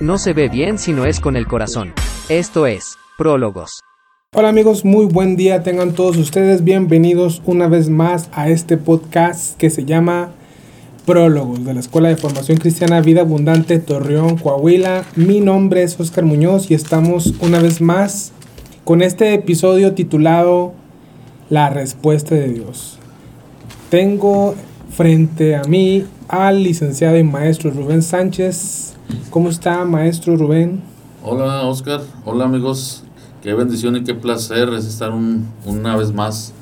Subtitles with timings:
[0.00, 1.92] No se ve bien si no es con el corazón.
[2.28, 3.78] Esto es, Prólogos.
[4.34, 6.64] Hola amigos, muy buen día tengan todos ustedes.
[6.64, 10.32] Bienvenidos una vez más a este podcast que se llama
[11.06, 15.04] Prólogos de la Escuela de Formación Cristiana Vida Abundante Torreón, Coahuila.
[15.14, 18.32] Mi nombre es Oscar Muñoz y estamos una vez más
[18.82, 20.74] con este episodio titulado
[21.50, 22.98] La Respuesta de Dios.
[23.90, 24.56] Tengo
[24.90, 28.93] frente a mí al licenciado y maestro Rubén Sánchez.
[29.30, 30.82] ¿Cómo está, maestro Rubén?
[31.22, 32.00] Hola, Oscar.
[32.24, 33.04] Hola, amigos.
[33.42, 35.12] Qué bendición y qué placer es estar
[35.64, 36.52] una vez más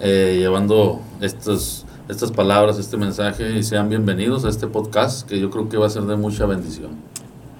[0.00, 5.50] eh, llevando estos, estas palabras, este mensaje y sean bienvenidos a este podcast que yo
[5.50, 6.90] creo que va a ser de mucha bendición.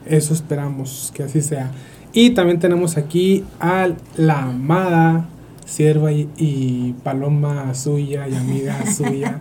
[0.07, 1.71] Eso esperamos que así sea.
[2.13, 5.29] Y también tenemos aquí a la amada
[5.65, 9.41] sierva y, y, paloma suya y amiga suya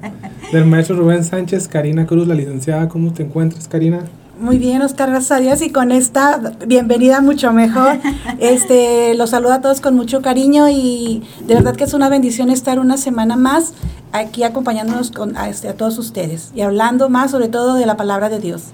[0.52, 2.90] del maestro Rubén Sánchez, Karina Cruz, la licenciada.
[2.90, 4.06] ¿Cómo te encuentras, Karina?
[4.40, 7.98] Muy bien, Oscar, gracias a Dios y con esta bienvenida mucho mejor.
[8.40, 12.52] Este, los saludo a todos con mucho cariño y de verdad que es una bendición
[12.52, 13.74] estar una semana más
[14.12, 17.98] aquí acompañándonos con, a, este, a todos ustedes y hablando más sobre todo de la
[17.98, 18.66] palabra de Dios.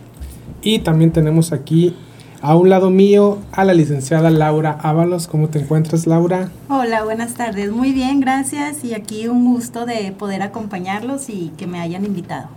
[0.62, 1.96] Y también tenemos aquí
[2.42, 5.28] a un lado mío a la licenciada Laura Ábalos.
[5.28, 6.50] ¿Cómo te encuentras, Laura?
[6.68, 7.72] Hola, buenas tardes.
[7.72, 8.84] Muy bien, gracias.
[8.84, 12.50] Y aquí un gusto de poder acompañarlos y que me hayan invitado.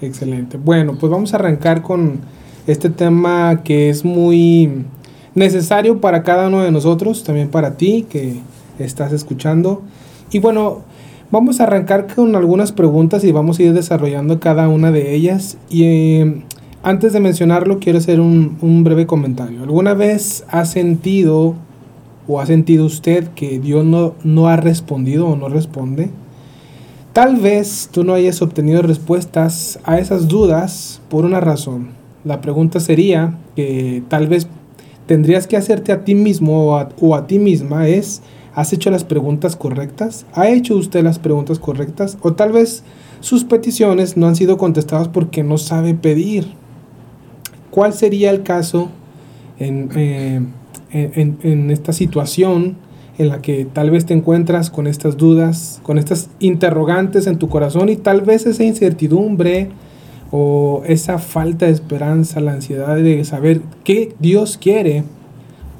[0.00, 0.56] Excelente.
[0.56, 2.20] Bueno, pues vamos a arrancar con
[2.66, 4.84] este tema que es muy
[5.34, 8.40] necesario para cada uno de nosotros, también para ti que
[8.78, 9.82] estás escuchando.
[10.30, 10.82] Y bueno,
[11.30, 15.56] vamos a arrancar con algunas preguntas y vamos a ir desarrollando cada una de ellas.
[15.68, 16.42] Y eh,
[16.82, 19.62] antes de mencionarlo, quiero hacer un, un breve comentario.
[19.62, 21.54] ¿Alguna vez ha sentido
[22.26, 26.10] o ha sentido usted que Dios no, no ha respondido o no responde?
[27.12, 32.80] Tal vez tú no hayas obtenido respuestas a esas dudas por una razón la pregunta
[32.80, 34.46] sería que tal vez
[35.06, 38.22] tendrías que hacerte a ti mismo o a, o a, ti misma es,
[38.54, 40.26] ¿has hecho las preguntas correctas?
[40.34, 42.18] ¿Ha hecho usted las preguntas correctas?
[42.22, 42.84] O tal vez
[43.20, 46.52] sus peticiones no han sido contestadas porque no sabe pedir.
[47.70, 48.88] ¿Cuál sería el caso
[49.58, 50.40] en, eh,
[50.92, 52.76] en, en esta situación
[53.18, 57.48] en la que tal vez te encuentras con estas dudas, con estas interrogantes en tu
[57.48, 59.70] corazón y tal vez esa incertidumbre?
[60.30, 65.04] O esa falta de esperanza, la ansiedad de saber qué Dios quiere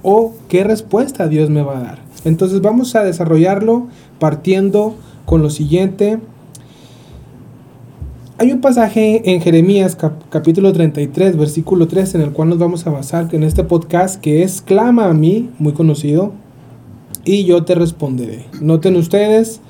[0.02, 1.98] o qué respuesta Dios me va a dar.
[2.24, 3.86] Entonces vamos a desarrollarlo
[4.18, 4.94] partiendo
[5.24, 6.18] con lo siguiente.
[8.38, 9.96] Hay un pasaje en Jeremías
[10.30, 14.42] capítulo 33, versículo 3, en el cual nos vamos a basar en este podcast que
[14.42, 16.32] es Clama a mí, muy conocido,
[17.24, 18.46] y yo te responderé.
[18.60, 19.60] Noten ustedes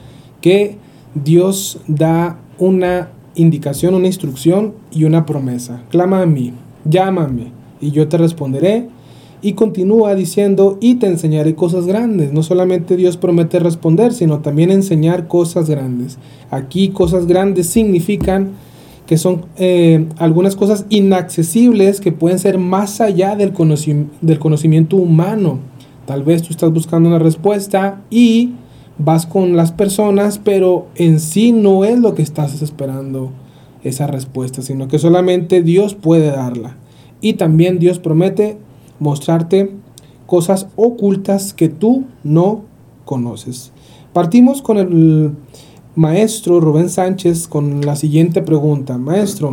[0.41, 0.78] que
[1.14, 5.82] Dios da una indicación, una instrucción y una promesa.
[5.91, 6.52] Clama a mí,
[6.84, 8.88] llámame y yo te responderé.
[9.42, 12.30] Y continúa diciendo, y te enseñaré cosas grandes.
[12.30, 16.18] No solamente Dios promete responder, sino también enseñar cosas grandes.
[16.50, 18.50] Aquí cosas grandes significan
[19.06, 23.52] que son eh, algunas cosas inaccesibles que pueden ser más allá del,
[24.20, 25.58] del conocimiento humano.
[26.06, 28.50] Tal vez tú estás buscando una respuesta y
[29.03, 33.31] vas con las personas, pero en sí no es lo que estás esperando
[33.83, 36.77] esa respuesta, sino que solamente Dios puede darla.
[37.21, 38.59] Y también Dios promete
[38.99, 39.72] mostrarte
[40.27, 42.62] cosas ocultas que tú no
[43.05, 43.72] conoces.
[44.12, 45.33] Partimos con el
[45.94, 48.99] maestro Rubén Sánchez con la siguiente pregunta.
[48.99, 49.53] Maestro,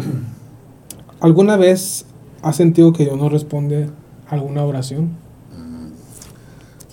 [1.21, 2.05] ¿alguna vez
[2.41, 3.89] has sentido que Dios no responde
[4.29, 5.11] alguna oración?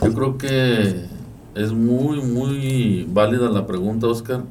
[0.02, 1.13] Yo creo que
[1.54, 4.42] es muy, muy válida la pregunta, Oscar.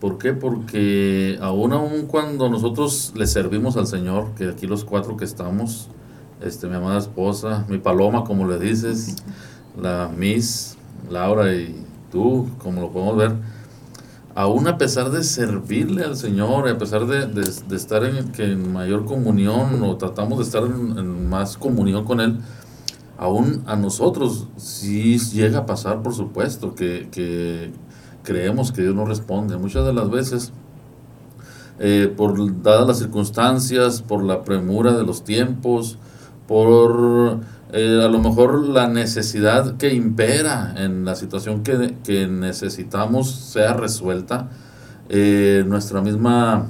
[0.00, 0.34] ¿Por qué?
[0.34, 5.88] Porque aún, aún cuando nosotros le servimos al Señor, que aquí los cuatro que estamos,
[6.42, 9.16] este, mi amada esposa, mi paloma, como le dices,
[9.80, 10.76] la Miss,
[11.10, 11.82] Laura y
[12.12, 13.32] tú, como lo podemos ver,
[14.34, 19.06] aún a pesar de servirle al Señor, a pesar de, de, estar en, que mayor
[19.06, 22.40] comunión o tratamos de estar en más comunión con Él,
[23.16, 27.72] aún a nosotros sí llega a pasar, por supuesto, que,
[28.22, 29.56] creemos que Dios no responde.
[29.56, 30.52] Muchas de las veces,
[31.78, 35.98] eh, por dadas las circunstancias, por la premura de los tiempos,
[36.48, 37.40] por
[37.72, 44.48] eh, a lo mejor la necesidad que impera en la situación que, necesitamos sea resuelta,
[45.08, 46.66] eh, nuestra misma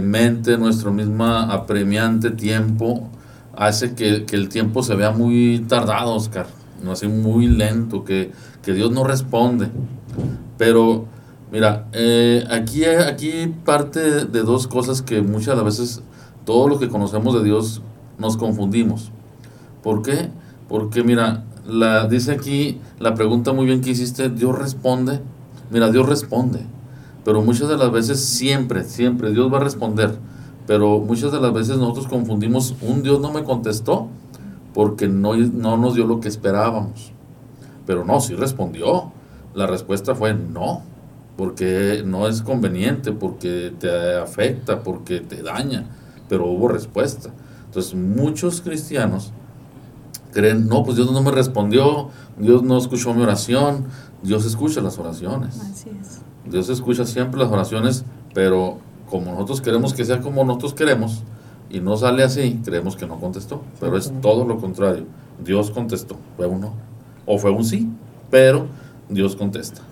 [0.00, 3.10] mente, nuestro misma apremiante tiempo,
[3.58, 6.46] hace que, el tiempo se vea muy tardado, Oscar,
[6.82, 8.30] no así muy lento, que,
[8.64, 9.68] Dios no responde.
[10.58, 11.06] Pero,
[11.50, 16.02] mira, eh, aquí, aquí parte de dos cosas que muchas veces
[16.44, 17.80] todos los que conocemos de Dios
[18.18, 19.10] nos confundimos.
[19.82, 20.28] ¿Por qué?
[20.68, 25.20] Porque mira, la, dice aquí la pregunta muy bien que hiciste, Dios responde.
[25.70, 26.60] Mira, Dios responde.
[27.24, 30.14] Pero muchas de las veces, siempre, siempre, Dios va a responder.
[30.68, 34.08] Pero muchas de las veces nosotros confundimos, un Dios no me contestó
[34.74, 37.10] porque no, no nos dio lo que esperábamos.
[37.86, 39.10] Pero no, sí respondió.
[39.54, 40.82] La respuesta fue no,
[41.38, 45.86] porque no es conveniente, porque te afecta, porque te daña.
[46.28, 47.30] Pero hubo respuesta.
[47.64, 49.32] Entonces muchos cristianos
[50.34, 53.86] creen, no, pues Dios no me respondió, Dios no escuchó mi oración.
[54.22, 55.58] Dios escucha las oraciones.
[55.58, 56.20] Así es.
[56.44, 58.04] Dios escucha siempre las oraciones,
[58.34, 61.22] pero como nosotros queremos que sea como nosotros queremos
[61.70, 63.62] y no sale así, creemos que no contestó.
[63.80, 65.04] Pero es todo lo contrario.
[65.42, 66.72] Dios contestó, fue un no.
[67.26, 67.88] O fue un sí,
[68.30, 68.66] pero
[69.08, 69.82] Dios contesta.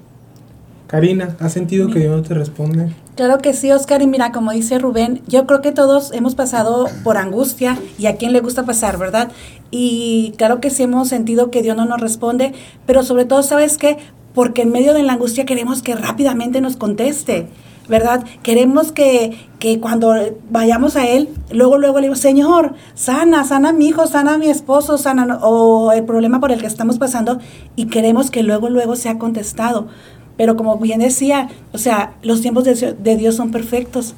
[0.86, 2.94] Karina, ¿has sentido que Dios no te responde?
[3.16, 6.86] Claro que sí, Oscar, y mira, como dice Rubén, yo creo que todos hemos pasado
[7.02, 9.32] por angustia y a quién le gusta pasar, ¿verdad?
[9.70, 12.52] Y claro que sí hemos sentido que Dios no nos responde,
[12.86, 13.96] pero sobre todo, ¿sabes qué?
[14.32, 17.48] Porque en medio de la angustia queremos que rápidamente nos conteste,
[17.88, 18.24] ¿verdad?
[18.42, 20.14] Queremos que, que cuando
[20.50, 24.38] vayamos a Él, luego, luego le digo, Señor, sana, sana a mi hijo, sana a
[24.38, 27.38] mi esposo, sana, o el problema por el que estamos pasando,
[27.76, 29.88] y queremos que luego, luego sea contestado.
[30.36, 34.14] Pero como bien decía, o sea, los tiempos de, de Dios son perfectos.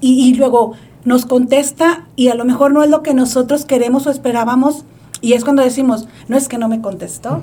[0.00, 0.72] Y, y, luego
[1.04, 4.84] nos contesta y a lo mejor no es lo que nosotros queremos o esperábamos.
[5.20, 7.42] Y es cuando decimos, no es que no me contestó.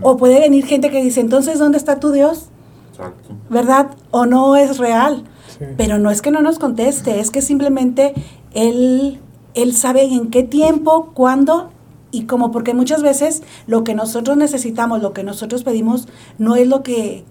[0.00, 2.50] O puede venir gente que dice, entonces, ¿dónde está tu Dios?
[2.96, 3.34] Exacto.
[3.50, 3.90] ¿Verdad?
[4.10, 5.24] O no es real.
[5.46, 5.64] Sí.
[5.76, 8.14] Pero no es que no nos conteste, es que simplemente
[8.52, 9.20] Él,
[9.54, 11.70] él sabe en qué tiempo, cuándo
[12.10, 12.50] y cómo.
[12.50, 16.08] Porque muchas veces lo que nosotros necesitamos, lo que nosotros pedimos,
[16.38, 17.24] no es lo que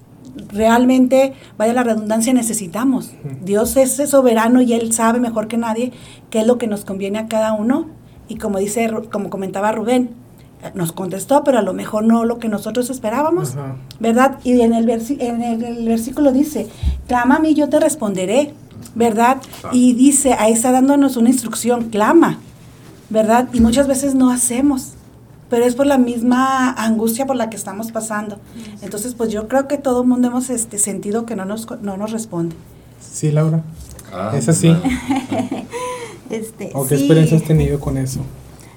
[0.49, 3.11] realmente, vaya la redundancia, necesitamos.
[3.41, 5.91] Dios es soberano y Él sabe mejor que nadie
[6.29, 7.87] qué es lo que nos conviene a cada uno.
[8.27, 10.09] Y como dice, como comentaba Rubén,
[10.73, 13.75] nos contestó, pero a lo mejor no lo que nosotros esperábamos, Ajá.
[13.99, 14.39] ¿verdad?
[14.43, 16.67] Y en el, en el, el, versículo dice,
[17.07, 18.53] clama a mí, yo te responderé,
[18.95, 19.37] ¿verdad?
[19.59, 19.69] Ajá.
[19.73, 22.39] Y dice, ahí está dándonos una instrucción, clama,
[23.09, 23.47] ¿verdad?
[23.53, 24.95] Y muchas veces no hacemos
[25.49, 28.39] pero es por la misma angustia por la que estamos pasando.
[28.81, 31.97] Entonces, pues yo creo que todo el mundo hemos este, sentido que no nos, no
[31.97, 32.55] nos responde.
[32.99, 33.61] Sí, Laura.
[34.11, 34.75] Ah, es así.
[36.29, 37.03] este, ¿O qué sí.
[37.03, 38.21] experiencia has tenido con eso?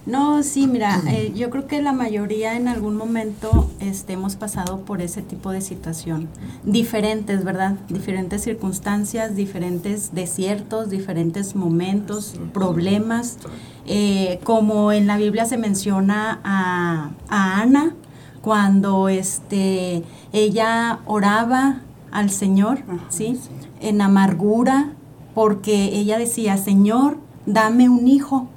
[0.08, 4.80] No, sí, mira, eh, yo creo que la mayoría en algún momento este, hemos pasado
[4.80, 6.28] por ese tipo de situación.
[6.64, 7.76] Diferentes, ¿verdad?
[7.90, 13.36] Diferentes circunstancias, diferentes desiertos, diferentes momentos, problemas.
[13.84, 17.94] Eh, como en la Biblia se menciona a, a Ana,
[18.40, 22.78] cuando este, ella oraba al Señor,
[23.10, 23.38] ¿sí?
[23.82, 24.92] En amargura,
[25.34, 28.48] porque ella decía, Señor, dame un hijo,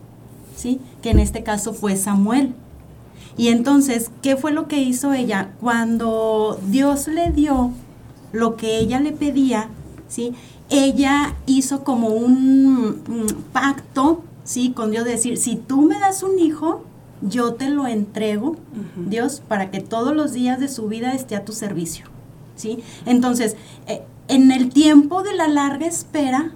[0.56, 0.80] ¿sí?
[1.02, 2.54] Que en este caso fue Samuel.
[3.38, 5.52] Y entonces, ¿qué fue lo que hizo ella?
[5.60, 7.72] Cuando Dios le dio
[8.34, 9.70] lo que ella le pedía,
[10.08, 10.34] ¿sí?
[10.70, 14.72] Ella hizo como un, un pacto, ¿sí?
[14.72, 16.84] Con Dios de decir, si tú me das un hijo,
[17.22, 19.10] yo te lo entrego, uh -huh.
[19.10, 22.06] Dios, para que todos los días de su vida esté a tu servicio,
[22.56, 22.80] ¿sí?
[23.06, 23.56] Entonces,
[23.88, 26.52] eh, en el tiempo de la larga espera,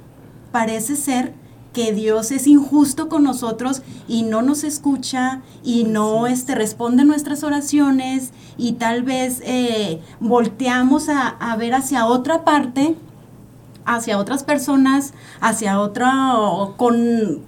[0.51, 1.33] parece ser
[1.75, 7.43] que Dios es injusto con nosotros y no nos escucha y no este, responde nuestras
[7.43, 12.95] oraciones y tal vez eh, volteamos a, a, ver hacia otra parte,
[13.85, 16.13] hacia otras personas, hacia otra,
[16.77, 17.41] con,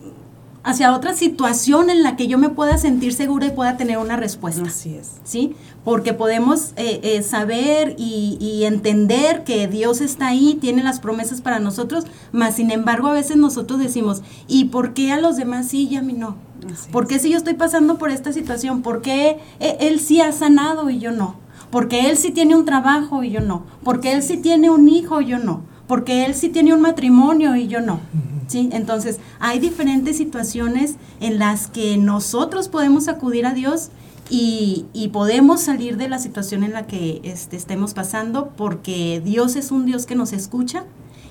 [0.68, 4.18] hacia otra situación en la que yo me pueda sentir segura y pueda tener una
[4.18, 4.64] respuesta.
[4.64, 5.14] Así es.
[5.24, 5.56] ¿Sí?
[5.86, 11.40] Porque podemos eh, eh, saber y, y, entender que Dios está ahí, tiene las promesas
[11.40, 15.70] para nosotros, mas sin embargo a veces nosotros decimos, ¿y por qué a los demás
[15.70, 16.36] sí y a mí no?
[16.70, 17.22] Así ¿Por qué es.
[17.22, 18.82] si yo estoy pasando por esta situación?
[18.82, 21.36] ¿Por qué eh, él sí ha sanado y yo no?
[21.72, 23.64] Porque él sí tiene un trabajo y yo no.
[23.86, 25.62] Porque él sí tiene un hijo y yo no.
[25.88, 27.96] Porque él sí tiene un matrimonio y yo no.
[27.96, 28.38] Uh -huh.
[28.48, 28.70] ¿sí?
[28.72, 33.90] Entonces, hay diferentes situaciones en las que nosotros podemos acudir a Dios
[34.30, 39.56] y, y podemos salir de la situación en la que este, estemos pasando porque Dios
[39.56, 40.84] es un Dios que nos escucha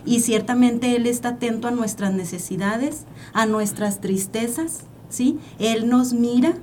[0.07, 5.39] y ciertamente Él está atento a nuestras necesidades, a nuestras tristezas, ¿sí?
[5.59, 6.55] Él nos mira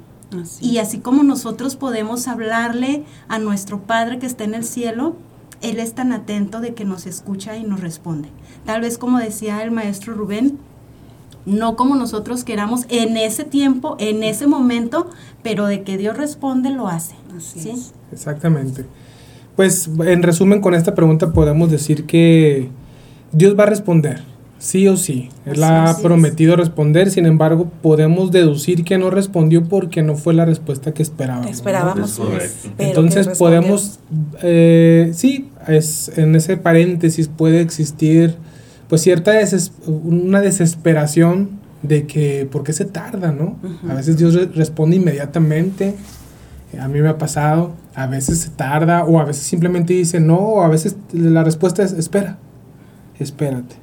[0.41, 0.65] así.
[0.65, 5.17] y así como nosotros podemos hablarle a nuestro Padre que está en el cielo,
[5.63, 8.29] Él es tan atento de que nos escucha y nos responde.
[8.65, 10.59] Tal vez como decía el maestro Rubén,
[11.45, 15.09] no como nosotros queramos en ese tiempo, en ese momento,
[15.41, 17.15] pero de que Dios responde, lo hace.
[17.35, 17.69] Así ¿sí?
[17.71, 17.93] es.
[18.11, 18.85] Exactamente.
[19.55, 22.69] Pues en resumen, con esta pregunta podemos decir que
[23.31, 24.21] Dios va a responder.
[24.57, 25.29] sí o sí.
[25.45, 30.33] Él Así ha prometido responder, sin embargo, podemos deducir que no respondió porque no fue
[30.33, 31.47] la respuesta que esperábamos.
[31.47, 31.51] ¿no?
[31.51, 32.21] Esperábamos.
[32.77, 33.99] Pero Entonces podemos,
[34.41, 38.35] eh, sí, es, en ese paréntesis puede existir
[38.89, 43.57] pues cierta deses- una desesperación de que, ¿por qué se tarda, no?
[43.89, 45.95] A veces Dios re- responde inmediatamente,
[46.79, 50.37] a mí me ha pasado, a veces se tarda, o a veces simplemente dice no,
[50.37, 52.37] o a veces la respuesta es espera,
[53.19, 53.75] espérate.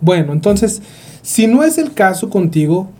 [0.00, 0.80] Bueno, entonces,
[1.22, 2.90] si no es el caso contigo,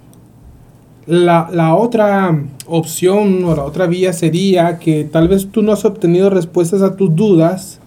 [1.06, 5.84] la, la otra opción o la otra vía sería que tal vez tú no has
[5.84, 7.80] obtenido respuestas a tus dudas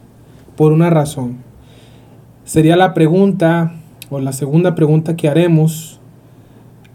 [0.62, 1.38] por una razón.
[2.46, 3.74] Sería la pregunta
[4.12, 6.00] o la segunda pregunta que haremos.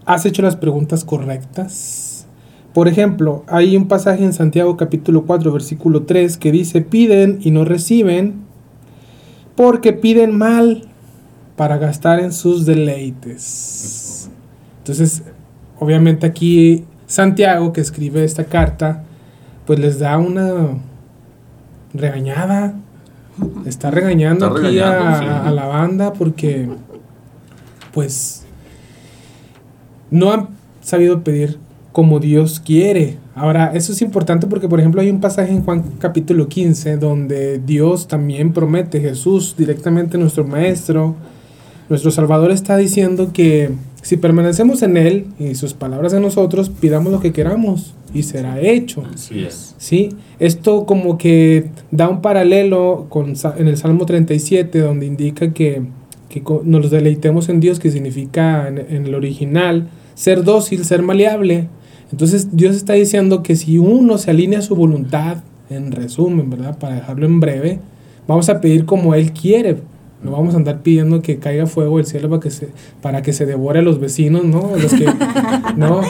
[0.05, 2.27] ¿Has hecho las preguntas correctas?
[2.73, 7.51] Por ejemplo, hay un pasaje en Santiago capítulo 4 versículo 3 que dice, piden y
[7.51, 8.35] no reciben
[9.57, 10.83] porque piden mal
[11.57, 14.29] para gastar en sus deleites.
[14.77, 15.23] Entonces,
[15.77, 19.03] obviamente aquí Santiago, que escribe esta carta,
[19.65, 20.69] pues les da una
[21.93, 22.73] regañada.
[23.65, 25.25] Está regañando Está aquí a, sí.
[25.25, 26.67] a la banda porque,
[27.93, 28.45] pues,
[30.09, 30.49] no han
[30.81, 31.59] sabido pedir
[31.91, 33.17] como Dios quiere.
[33.35, 37.59] Ahora, eso es importante porque, por ejemplo, hay un pasaje en Juan capítulo 15 donde
[37.59, 41.15] Dios también promete, Jesús, directamente nuestro Maestro,
[41.89, 43.71] nuestro Salvador está diciendo que
[44.07, 48.61] si permanecemos en Él y sus palabras en nosotros, pidamos lo que queramos y será
[48.61, 49.03] hecho.
[49.13, 49.75] Así es.
[49.77, 50.11] ¿sí?
[50.39, 55.81] Esto como que da un paralelo con, en el Salmo 37, donde indica que,
[56.29, 61.67] que nos deleitemos en Dios, que significa en, en el original ser dócil, ser maleable.
[62.09, 66.79] Entonces Dios está diciendo que si uno se alinea a su voluntad, en resumen, ¿verdad?
[66.79, 67.79] Para dejarlo en breve,
[68.25, 69.75] vamos a pedir como Él quiere.
[70.23, 72.69] No vamos a andar pidiendo que caiga fuego del cielo para que se,
[73.01, 74.71] para que se devore a los vecinos, ¿no?
[74.75, 75.05] Los que,
[75.77, 76.01] ¿no?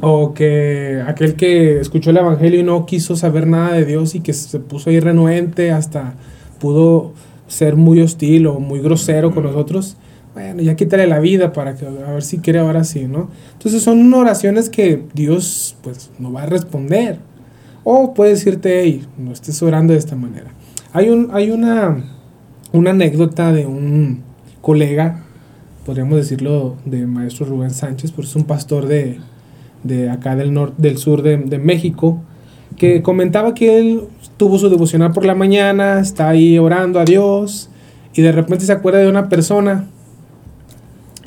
[0.00, 4.20] O que aquel que escuchó el Evangelio y no quiso saber nada de Dios y
[4.20, 6.14] que se puso ahí renuente hasta
[6.60, 7.12] pudo
[7.48, 9.96] ser muy hostil o muy grosero con nosotros.
[10.34, 13.28] Bueno, ya quítale la vida para que a ver si quiere ahora sí, ¿no?
[13.54, 17.18] Entonces son oraciones que Dios pues no va a responder.
[17.82, 20.50] O puede decirte, hey, no estés orando de esta manera.
[20.92, 22.04] Hay, un, hay una,
[22.72, 24.22] una anécdota de un
[24.60, 25.24] colega,
[25.86, 29.18] podríamos decirlo, de maestro Rubén Sánchez, pues es un pastor de,
[29.84, 32.20] de acá del, norte del sur de, de México,
[32.76, 34.02] que comentaba que él
[34.36, 37.70] tuvo su devocional por la mañana, está ahí orando a Dios,
[38.14, 39.86] y de repente se acuerda de una persona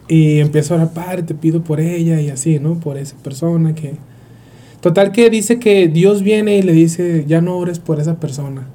[0.07, 2.75] y empieza a orar, Padre, te pido por ella y así, ¿no?
[2.79, 3.95] Por esa persona que...
[4.81, 8.67] Total que dice que Dios viene y le dice, ya no ores por esa persona,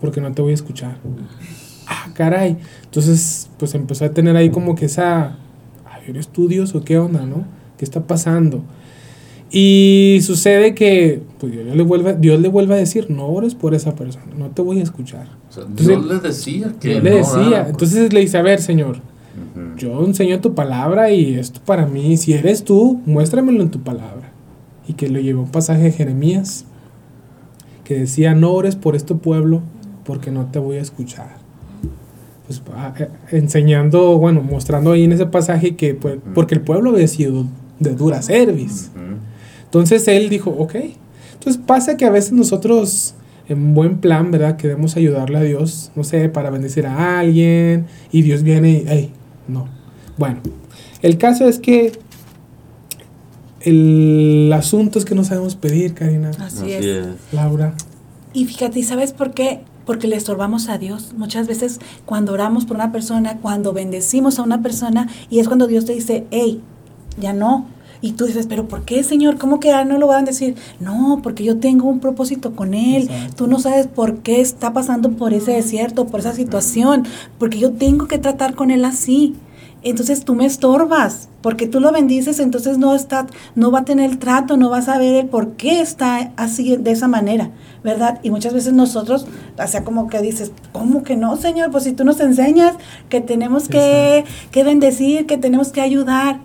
[0.00, 0.96] porque no te voy a escuchar.
[1.92, 2.56] Ah, caray.
[2.84, 5.36] Entonces, pues empezó a tener ahí como que esa,
[5.84, 7.44] a ver, estudios o qué onda, ¿no?
[7.76, 8.62] ¿Qué está pasando?
[9.52, 13.74] Y sucede que pues Dios le vuelve, Dios le vuelve a decir, no ores por
[13.74, 15.26] esa persona, no te voy a escuchar.
[15.48, 18.42] O sea, Entonces, Dios le decía que Dios le decía, por- entonces le dice, a
[18.42, 18.98] ver, Señor,
[19.76, 24.30] yo enseño tu palabra y esto para mí, si eres tú, muéstramelo en tu palabra.
[24.86, 26.64] Y que le llevó un pasaje de Jeremías
[27.82, 29.62] que decía, no ores por este pueblo
[30.04, 31.39] porque no te voy a escuchar.
[32.50, 36.90] Pues ah, eh, enseñando, bueno, mostrando ahí en ese pasaje que, pues, porque el pueblo
[36.90, 37.46] había sido
[37.78, 38.90] de dura cerviz.
[38.96, 39.18] Ujú.
[39.66, 40.74] Entonces él dijo, ok.
[41.34, 43.14] Entonces pasa que a veces nosotros,
[43.48, 44.56] en buen plan, ¿verdad?
[44.56, 49.12] Queremos ayudarle a Dios, no sé, para bendecir a alguien, y Dios viene y, hey,
[49.46, 49.68] no.
[50.18, 50.40] Bueno,
[51.02, 51.92] el caso es que
[53.60, 56.84] el asunto es que no sabemos pedir, Karina, Así, Así es.
[56.84, 57.06] es.
[57.30, 57.74] Laura.
[58.32, 59.60] Y fíjate, ¿y sabes por qué?
[59.90, 61.14] Porque le estorbamos a Dios.
[61.16, 65.66] Muchas veces cuando oramos por una persona, cuando bendecimos a una persona, y es cuando
[65.66, 66.60] Dios te dice, hey,
[67.18, 67.66] ya no.
[68.00, 69.36] Y tú dices, pero ¿por qué, Señor?
[69.36, 70.54] ¿Cómo que ah, no lo van a decir?
[70.78, 73.08] No, porque yo tengo un propósito con Él.
[73.10, 73.34] Exacto.
[73.34, 77.08] Tú no sabes por qué está pasando por ese desierto, por esa situación,
[77.40, 79.34] porque yo tengo que tratar con Él así.
[79.82, 84.16] Entonces tú me estorbas, porque tú lo bendices, entonces no está, no va a tener
[84.16, 87.50] trato, no vas a ver el por qué está así de esa manera,
[87.82, 88.20] ¿verdad?
[88.22, 89.26] Y muchas veces nosotros,
[89.58, 91.70] o sea, como que dices, ¿cómo que no, Señor?
[91.70, 92.74] Pues si tú nos enseñas
[93.08, 96.40] que tenemos que, que bendecir, que tenemos que ayudar.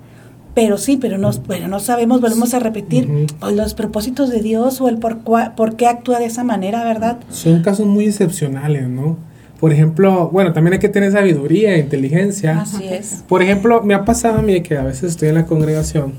[0.53, 4.79] Pero sí, pero no, pero no sabemos, volvemos a repetir, pues, los propósitos de Dios
[4.79, 7.17] o el por, por qué actúa de esa manera, ¿verdad?
[7.29, 9.17] Son casos muy excepcionales, ¿no?
[9.59, 12.61] Por ejemplo, bueno, también hay que tener sabiduría e inteligencia.
[12.61, 13.23] Así es.
[13.27, 16.13] Por ejemplo, me ha pasado a mí que a veces estoy en la congregación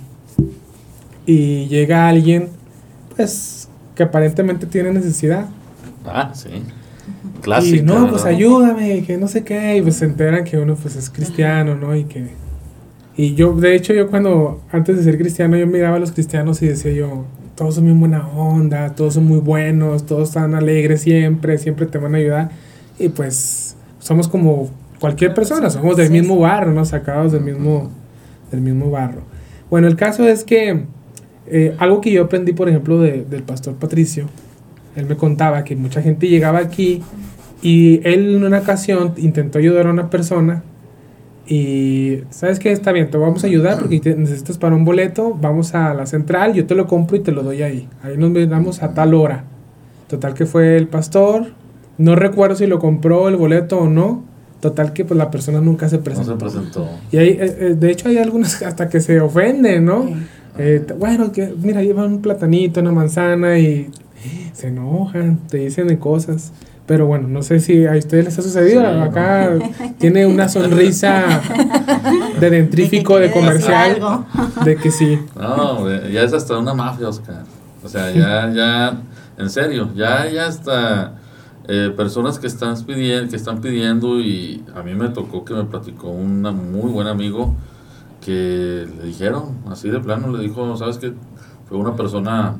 [1.27, 2.49] y llega alguien,
[3.15, 5.47] pues, que aparentemente tiene necesidad.
[6.05, 6.49] Ah, sí.
[7.43, 7.77] Clásica.
[7.77, 8.11] y no, ¿verdad?
[8.11, 11.75] pues ayúdame, que no sé qué, y pues se enteran que uno pues es cristiano,
[11.75, 11.95] ¿no?
[11.95, 12.29] Y que...
[13.17, 16.61] Y yo, de hecho, yo cuando, antes de ser cristiano, yo miraba a los cristianos
[16.63, 17.25] y decía yo,
[17.55, 21.99] todos son bien buena onda, todos son muy buenos, todos están alegres siempre, siempre te
[21.99, 22.51] van a ayudar.
[22.99, 26.85] Y pues somos como cualquier persona, somos del mismo barro, ¿no?
[26.85, 27.91] Sacados del mismo,
[28.51, 29.23] del mismo barro.
[29.71, 30.85] Bueno, el caso es que
[31.49, 34.27] eh, algo que yo aprendí, por ejemplo, de- del pastor Patricio,
[34.97, 37.03] él me contaba que mucha gente llegaba aquí
[37.63, 40.63] y él en una ocasión intentó ayudar a una persona
[41.49, 42.73] y, ¿sabes qué?
[42.73, 46.07] Está bien, te vamos a ayudar porque te- necesitas para un boleto, vamos a la
[46.07, 47.89] central, yo te lo compro y te lo doy ahí.
[48.03, 49.45] Ahí nos vemos a tal hora.
[50.09, 51.49] Total que fue el pastor,
[51.99, 54.25] no recuerdo si lo compró el boleto o no.
[54.61, 56.33] Total que pues la persona nunca se No presentó.
[56.33, 56.89] se presentó.
[57.13, 60.07] Y hay, eh, eh, de hecho hay algunas hasta que se ofenden, ¿no?
[60.59, 63.91] Eh, bueno, que mira, llevan un platanito, una manzana y
[64.55, 66.53] se enojan, te dicen de cosas.
[66.87, 68.81] Pero bueno, no sé si a ustedes les ha sucedido.
[68.81, 69.51] Sí, Acá
[69.99, 71.43] tiene una sonrisa
[72.41, 73.99] de dentrífico, de decir comercial,
[74.65, 75.19] de que sí.
[75.35, 77.43] No, ya es hasta una mafia, Oscar.
[77.85, 78.99] O sea, ya, ya,
[79.37, 81.13] en serio, ya, ya hasta
[81.69, 85.65] eh, personas que están pidiendo, que están pidiendo y a mí me tocó que me
[85.65, 87.55] platicó un muy buen amigo
[88.25, 91.13] que le dijeron, así de plano, le dijo, ¿sabes qué?
[91.69, 92.57] Fue una persona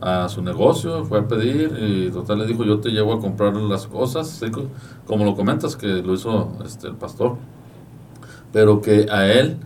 [0.00, 3.54] a su negocio, fue a pedir y total le dijo, yo te llevo a comprar
[3.56, 4.68] las cosas, co-
[5.06, 7.36] como lo comentas que lo hizo este, el pastor
[8.52, 9.56] pero que a él,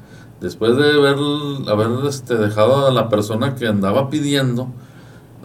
[0.41, 1.17] después de haber,
[1.69, 4.69] haber este, dejado a la persona que andaba pidiendo,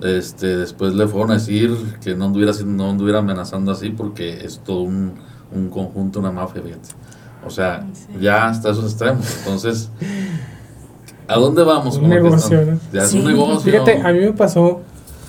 [0.02, 4.60] este, después le fueron a decir que no anduviera, no anduviera amenazando así porque es
[4.60, 5.14] todo un,
[5.54, 6.90] un conjunto, una mafia, fíjate.
[7.46, 7.86] O sea,
[8.20, 9.26] ya hasta esos extremos.
[9.40, 9.90] Entonces,
[11.28, 11.98] ¿a dónde vamos?
[11.98, 12.82] Un negocio, estamos?
[12.84, 12.92] ¿no?
[12.94, 13.20] Ya es Sí.
[13.20, 13.72] un negocio.
[13.72, 14.82] Fíjate, a mí me pasó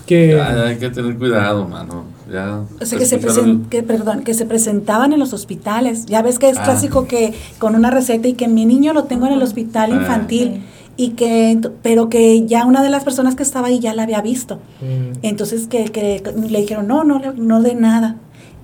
[0.07, 0.29] que...
[0.37, 2.05] Ya, ya hay que tener cuidado, mano.
[2.33, 6.07] Ya, O sea, que se, escucharon- presen- que, perdón, que se presentaban en los hospitales.
[6.07, 6.65] Ya ves que es Ah.
[6.65, 9.97] clásico que con una receta y que mi niño lo tengo en el hospital Ah.
[9.97, 10.65] infantil.
[10.99, 14.23] Y que, pero que ya una de las personas que estaba ahí ya la había
[14.23, 14.57] visto.
[14.81, 18.17] Mm, Entonces que, que le dijeron, no, no, le- no de nada.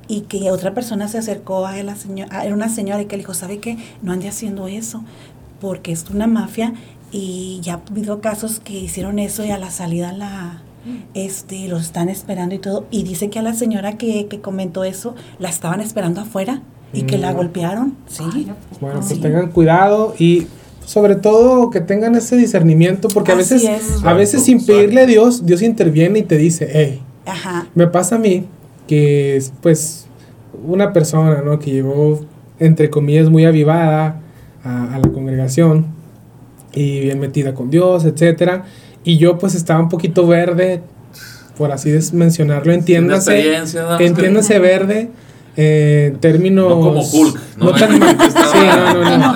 [0.09, 3.23] Y que otra persona se acercó a la señora, era una señora y que le
[3.23, 3.77] dijo, ¿sabe qué?
[4.03, 5.03] No ande haciendo eso,
[5.61, 6.73] porque es una mafia
[7.13, 10.63] y ya ha habido casos que hicieron eso y a la salida la
[11.15, 12.87] este los están esperando y todo.
[12.91, 17.03] Y dice que a la señora que, que comentó eso, la estaban esperando afuera y
[17.03, 17.37] que la Mm.
[17.37, 17.97] golpearon.
[18.09, 18.25] Sí.
[18.81, 19.21] Bueno, pues Sí.
[19.21, 20.47] tengan cuidado y
[20.85, 24.05] sobre todo que tengan ese discernimiento porque a veces, es.
[24.05, 27.67] a veces sin pedirle a Dios, Dios interviene y te dice, hey, Ajá.
[27.75, 28.47] Me pasa a mí
[28.87, 30.07] que es pues
[30.67, 31.59] una persona, ¿no?
[31.59, 32.21] Que llegó,
[32.59, 34.21] entre comillas, muy avivada
[34.65, 35.87] a, a la congregación
[36.75, 38.65] y bien metida con Dios, etcétera.
[39.05, 40.83] Y yo pues estaba un poquito verde,
[41.57, 43.57] por así mencionarlo, entiéndase,
[44.01, 45.11] entiéndase verde,
[45.57, 46.69] eh, en términos...
[46.69, 47.95] No como Hulk, No, no, tan...
[48.21, 49.33] estaba- sí, no, no, no.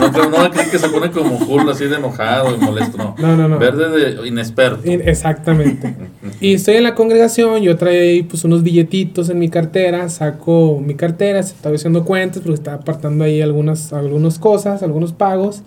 [0.00, 3.14] No, pero no que se pone como Hulk así de enojado y molesto, no.
[3.18, 3.58] No, no, no.
[3.58, 3.88] Verde
[4.20, 4.90] de inexperto.
[4.90, 5.94] In- Exactamente.
[6.40, 10.80] Y estoy en la congregación, yo traía ahí pues unos billetitos en mi cartera, saco
[10.84, 15.62] mi cartera, estaba haciendo cuentas porque estaba apartando ahí algunas, algunas cosas, algunos pagos.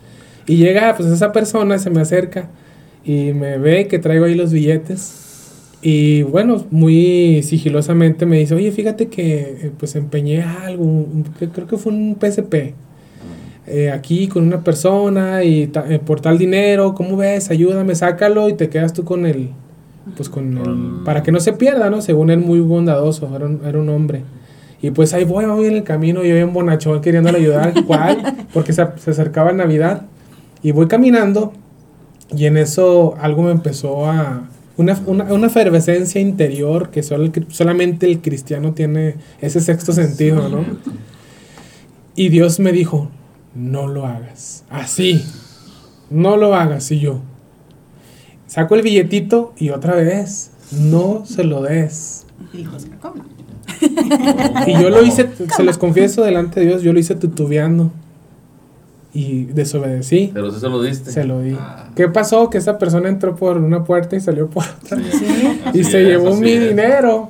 [0.48, 2.48] Y llega pues esa persona, se me acerca
[3.06, 5.23] y me ve que traigo ahí los billetes.
[5.86, 11.50] Y bueno, muy sigilosamente me dice, oye, fíjate que eh, pues empeñé algo, un- que
[11.50, 12.74] creo que fue un PSP.
[13.68, 17.50] eh, aquí con una persona y ta- eh, por tal dinero, ¿cómo ves?
[17.50, 19.50] Ayúdame, sácalo y te quedas tú con el,
[20.18, 22.02] pues con el, para que no se pierda, ¿no?
[22.02, 24.22] Según él muy bondadoso, era un, era un hombre.
[24.82, 28.36] Y pues ahí voy, voy en el camino, yo bien bonachón queriéndole ayudar, ¿cuál?
[28.54, 30.04] Porque se, se acercaba Navidad.
[30.62, 31.54] Y voy caminando
[32.36, 34.44] y en eso algo me empezó a...
[34.76, 40.50] Una, una, una efervescencia interior que solo el solamente el cristiano tiene ese sexto sentido,
[40.50, 40.66] ¿no?
[42.16, 43.10] Y Dios me dijo,
[43.56, 44.64] no lo hagas.
[44.70, 45.24] Así,
[46.10, 46.92] no lo hagas.
[46.92, 47.22] Y yo,
[48.48, 52.26] saco el billetito y otra vez, no se lo des.
[52.54, 53.24] Y dijo, ¿cómo?
[54.68, 57.92] Y yo lo hice, se los confieso delante de Dios, yo lo hice tutubeando.
[59.16, 61.12] Y desobedecí, Pero sí se lo diste.
[61.12, 61.56] se lo di.
[61.60, 62.50] Ah, ¿Qué pasó?
[62.50, 64.98] Que esa persona entró por una puerta y salió por otra.
[64.98, 65.26] sí,
[65.74, 66.70] Y así se es, llevó mi es.
[66.70, 67.30] dinero.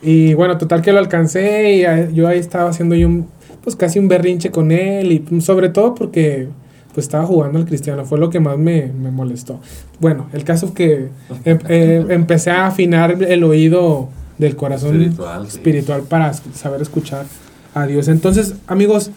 [0.00, 3.26] Y bueno, total que lo alcancé y a- yo ahí estaba haciendo yo un,
[3.62, 6.48] pues casi un berrinche con él y sobre todo porque
[6.94, 9.60] pues estaba jugando al cristiano, fue lo que más me, me molestó.
[10.00, 11.08] Bueno, el caso que
[11.44, 15.56] em- eh, empecé a afinar el oído del corazón Espiritual, sí.
[15.58, 17.26] espiritual para es- saber escuchar
[17.74, 18.08] a Dios.
[18.08, 19.10] Entonces, amigos,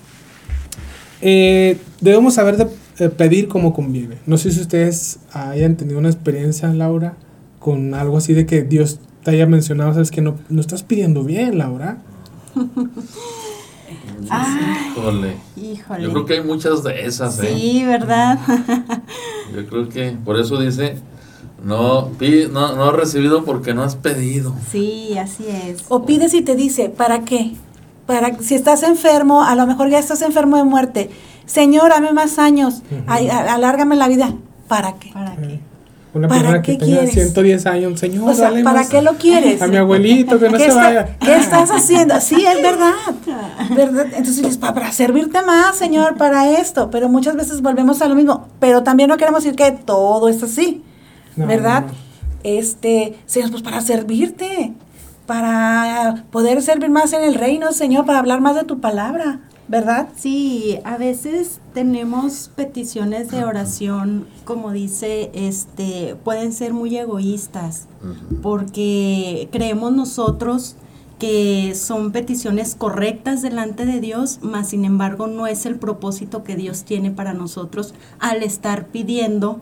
[1.21, 2.67] eh, debemos saber de,
[2.99, 4.17] eh, pedir como conviene.
[4.25, 7.15] No sé si ustedes hayan tenido una experiencia, Laura,
[7.59, 11.23] con algo así de que Dios te haya mencionado, sabes que no, no estás pidiendo
[11.23, 11.99] bien, Laura.
[14.23, 15.35] Híjole.
[15.55, 16.03] Híjole.
[16.03, 17.53] Yo creo que hay muchas de esas, ¿eh?
[17.55, 18.39] Sí, ¿verdad?
[19.55, 20.95] Yo creo que por eso dice,
[21.63, 24.55] no, pi- no, no has recibido porque no has pedido.
[24.71, 25.83] sí, así es.
[25.89, 27.53] O pides y te dice, ¿para qué?
[28.05, 31.09] Para si estás enfermo, a lo mejor ya estás enfermo de muerte.
[31.51, 34.33] Señor, dame más años, ay, alárgame la vida.
[34.67, 35.11] ¿Para qué?
[35.11, 35.59] ¿Para qué?
[36.13, 37.11] Una ¿Para persona que tenga quieres?
[37.13, 39.61] 110 años, señor, O sea, dale ¿para más qué lo quieres?
[39.61, 41.17] A mi abuelito, que no ¿Qué, se está- vaya.
[41.19, 42.19] qué estás haciendo?
[42.21, 42.91] Sí, es verdad.
[43.75, 44.05] ¿verdad?
[44.07, 46.89] Entonces dices, "Pa- para servirte más, Señor, para esto.
[46.89, 48.47] Pero muchas veces volvemos a lo mismo.
[48.59, 50.83] Pero también no queremos decir que todo es así.
[51.35, 51.81] No, ¿Verdad?
[51.81, 51.93] no, no.
[52.43, 54.73] Este, Señor, pues para servirte.
[55.25, 59.39] Para poder servir más en el reino, Señor, para hablar más de tu palabra.
[59.71, 60.09] ¿Verdad?
[60.17, 67.87] Sí, a veces tenemos peticiones de oración, como dice, este, pueden ser muy egoístas,
[68.41, 70.75] porque creemos nosotros
[71.19, 76.57] que son peticiones correctas delante de Dios, mas sin embargo no es el propósito que
[76.57, 79.61] Dios tiene para nosotros al estar pidiendo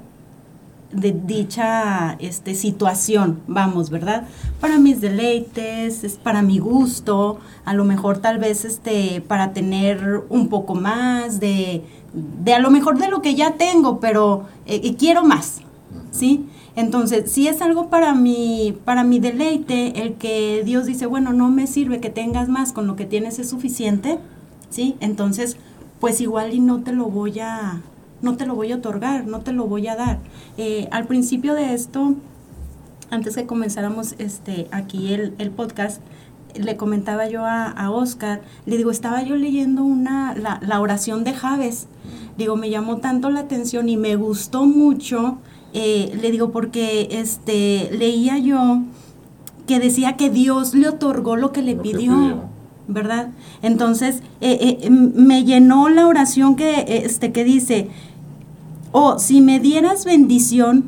[0.91, 4.27] de dicha este, situación, vamos, ¿verdad?
[4.59, 10.23] Para mis deleites, es para mi gusto, a lo mejor tal vez este, para tener
[10.29, 14.95] un poco más de, de a lo mejor de lo que ya tengo, pero eh,
[14.95, 15.61] quiero más,
[16.11, 16.47] ¿sí?
[16.75, 21.49] Entonces, si es algo para mi, para mi deleite, el que Dios dice, bueno, no
[21.49, 24.17] me sirve que tengas más, con lo que tienes es suficiente,
[24.69, 24.95] ¿sí?
[25.01, 25.57] Entonces,
[25.99, 27.81] pues igual y no te lo voy a,
[28.21, 30.19] no te lo voy a otorgar, no te lo voy a dar.
[30.57, 32.15] Eh, al principio de esto,
[33.09, 36.01] antes que comenzáramos este, aquí el, el podcast,
[36.55, 41.23] le comentaba yo a, a Oscar, le digo, estaba yo leyendo una, la, la oración
[41.23, 41.87] de Javes,
[42.37, 45.37] digo, me llamó tanto la atención y me gustó mucho,
[45.73, 48.81] eh, le digo, porque este, leía yo
[49.67, 52.49] que decía que Dios le otorgó lo que le Lo que pidió.
[52.89, 53.29] ¿Verdad?
[53.61, 57.89] Entonces, eh, eh, em, me llenó la oración que, eh, este, que dice,
[58.91, 60.85] oh, si me dieras bendición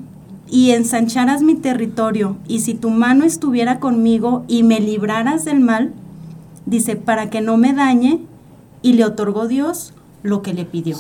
[0.50, 5.94] y ensancharas mi territorio, y si tu mano estuviera conmigo y me libraras del mal,
[6.66, 8.20] dice, para que no me dañe,
[8.82, 10.98] y le otorgó Dios lo que le pidió.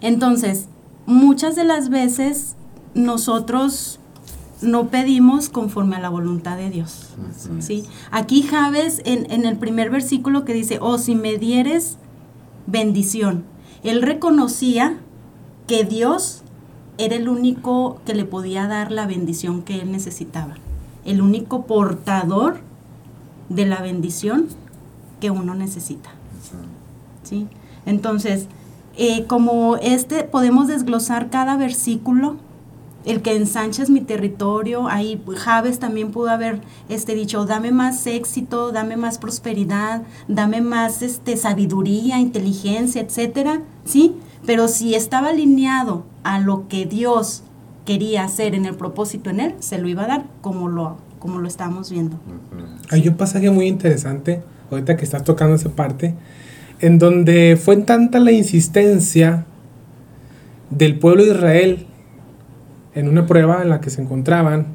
[0.00, 0.68] Entonces,
[1.06, 2.54] muchas de las veces
[2.94, 3.98] nosotros
[4.66, 7.14] no pedimos conforme a la voluntad de Dios.
[7.60, 7.84] ¿sí?
[8.10, 11.98] Aquí Javes, en, en el primer versículo que dice, oh, si me dieres
[12.66, 13.44] bendición,
[13.82, 14.98] él reconocía
[15.66, 16.42] que Dios
[16.98, 20.54] era el único que le podía dar la bendición que él necesitaba,
[21.04, 22.58] el único portador
[23.48, 24.48] de la bendición
[25.20, 26.10] que uno necesita.
[27.22, 27.48] ¿sí?
[27.84, 28.48] Entonces,
[28.96, 32.36] eh, como este, podemos desglosar cada versículo,
[33.06, 38.72] el que ensanches mi territorio, ahí Javes también pudo haber este, dicho, dame más éxito,
[38.72, 44.16] dame más prosperidad, dame más este, sabiduría, inteligencia, etcétera, ¿sí?
[44.44, 47.44] Pero si estaba alineado a lo que Dios
[47.84, 51.38] quería hacer en el propósito en él, se lo iba a dar como lo, como
[51.38, 52.18] lo estamos viendo.
[52.90, 56.16] Hay un pasaje muy interesante, ahorita que estás tocando esa parte,
[56.80, 59.46] en donde fue tanta la insistencia
[60.70, 61.86] del pueblo de Israel
[62.96, 64.66] en una prueba en la que se encontraban,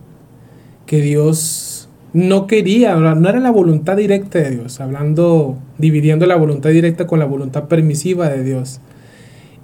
[0.86, 6.70] que Dios no quería, no era la voluntad directa de Dios, hablando, dividiendo la voluntad
[6.70, 8.80] directa con la voluntad permisiva de Dios.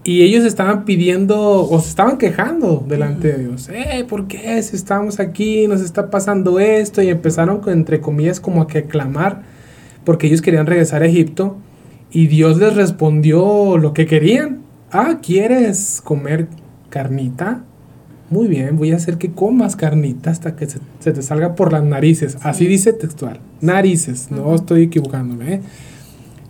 [0.04, 3.68] Y ellos estaban pidiendo o se estaban quejando delante de Dios.
[3.68, 4.64] Eh, ¿por qué?
[4.64, 7.02] Si estamos aquí, nos está pasando esto.
[7.02, 9.44] Y empezaron, entre comillas, como a que clamar,
[10.06, 11.58] porque ellos querían regresar a Egipto.
[12.10, 14.60] Y Dios les respondió lo que querían.
[14.94, 16.48] Ah, ¿quieres comer
[16.90, 17.66] carnita?
[18.30, 21.72] Muy bien, voy a hacer que comas carnita hasta que se, se te salga por
[21.72, 22.38] las narices.
[22.42, 23.40] Así dice textual.
[23.62, 25.54] Narices, no estoy equivocándome.
[25.56, 25.62] ¿eh?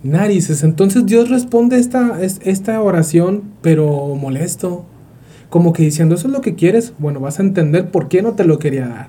[0.02, 0.64] Narices.
[0.64, 4.84] Entonces Dios responde esta, es- esta oración, pero molesto.
[5.50, 6.92] Como que diciendo, eso es lo que quieres.
[6.98, 9.08] Bueno, vas a entender por qué no te lo quería dar.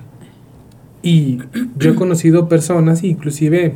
[1.02, 1.38] Y
[1.76, 3.74] yo he conocido personas, inclusive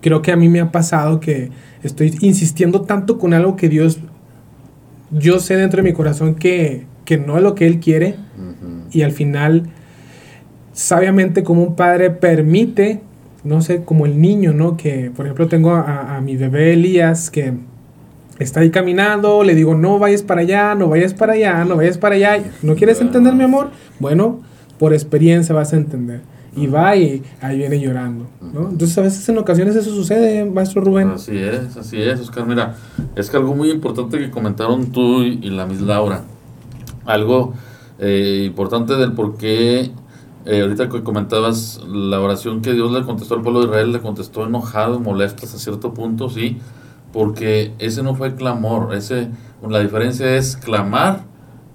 [0.00, 1.50] creo que a mí me ha pasado que
[1.82, 3.98] estoy insistiendo tanto con algo que Dios,
[5.10, 8.14] yo sé dentro de mi corazón que, que no es lo que Él quiere.
[8.92, 9.64] Y al final,
[10.72, 13.00] sabiamente como un padre permite,
[13.42, 14.76] no sé, como el niño, ¿no?
[14.76, 17.54] Que, por ejemplo, tengo a, a mi bebé Elías que
[18.38, 21.98] está ahí caminando, le digo, no vayas para allá, no vayas para allá, no vayas
[21.98, 22.44] para allá.
[22.62, 23.70] ¿No quieres entender, mi amor?
[23.98, 24.38] Bueno,
[24.78, 26.20] por experiencia vas a entender.
[26.54, 28.68] Y va y ahí viene llorando, ¿no?
[28.70, 31.08] Entonces a veces en ocasiones eso sucede, maestro Rubén.
[31.08, 32.46] Así es, así es, Oscar.
[32.46, 32.76] Mira,
[33.16, 36.22] es que algo muy importante que comentaron tú y, y la Miss Laura,
[37.12, 37.54] algo
[37.98, 39.92] eh, importante del por qué
[40.46, 44.00] eh, ahorita que comentabas la oración que Dios le contestó al pueblo de Israel, le
[44.00, 46.58] contestó enojado, molesto hasta cierto punto, sí,
[47.12, 49.28] porque ese no fue clamor, ese,
[49.68, 51.24] la diferencia es clamar,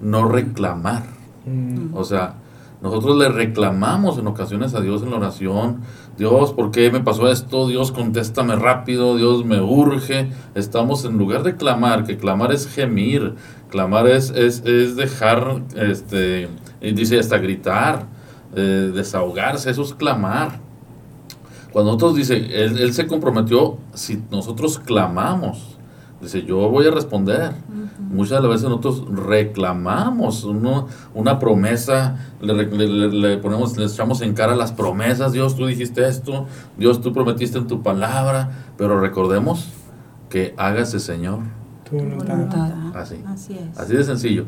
[0.00, 1.04] no reclamar.
[1.46, 1.94] Mm.
[1.94, 2.34] O sea,
[2.86, 5.80] nosotros le reclamamos en ocasiones a Dios en la oración,
[6.16, 7.66] Dios, ¿por qué me pasó esto?
[7.66, 10.30] Dios, contéstame rápido, Dios, me urge.
[10.54, 13.34] Estamos en lugar de clamar, que clamar es gemir,
[13.70, 16.48] clamar es, es, es dejar, este,
[16.80, 18.06] dice hasta gritar,
[18.54, 20.60] eh, desahogarse, eso es clamar.
[21.72, 25.75] Cuando nosotros dice, él se comprometió, si nosotros clamamos,
[26.26, 27.52] dice, yo voy a responder.
[28.10, 33.86] Muchas de las veces nosotros reclamamos uno, una promesa, le, le- le- le ponemos, le
[33.86, 36.46] echamos en cara las promesas, Dios, tú dijiste esto,
[36.78, 39.68] Dios, tú prometiste en tu palabra, pero recordemos
[40.30, 41.40] que hágase Señor.
[41.88, 42.70] Tu voluntad.
[42.94, 43.22] Así.
[43.26, 43.78] Así es.
[43.78, 44.44] Así de sencillo.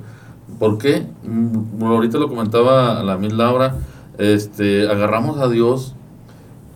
[0.59, 1.07] ¿Por qué?
[1.25, 3.75] Mm, ahorita lo comentaba la mil Laura,
[4.19, 5.95] este, agarramos a Dios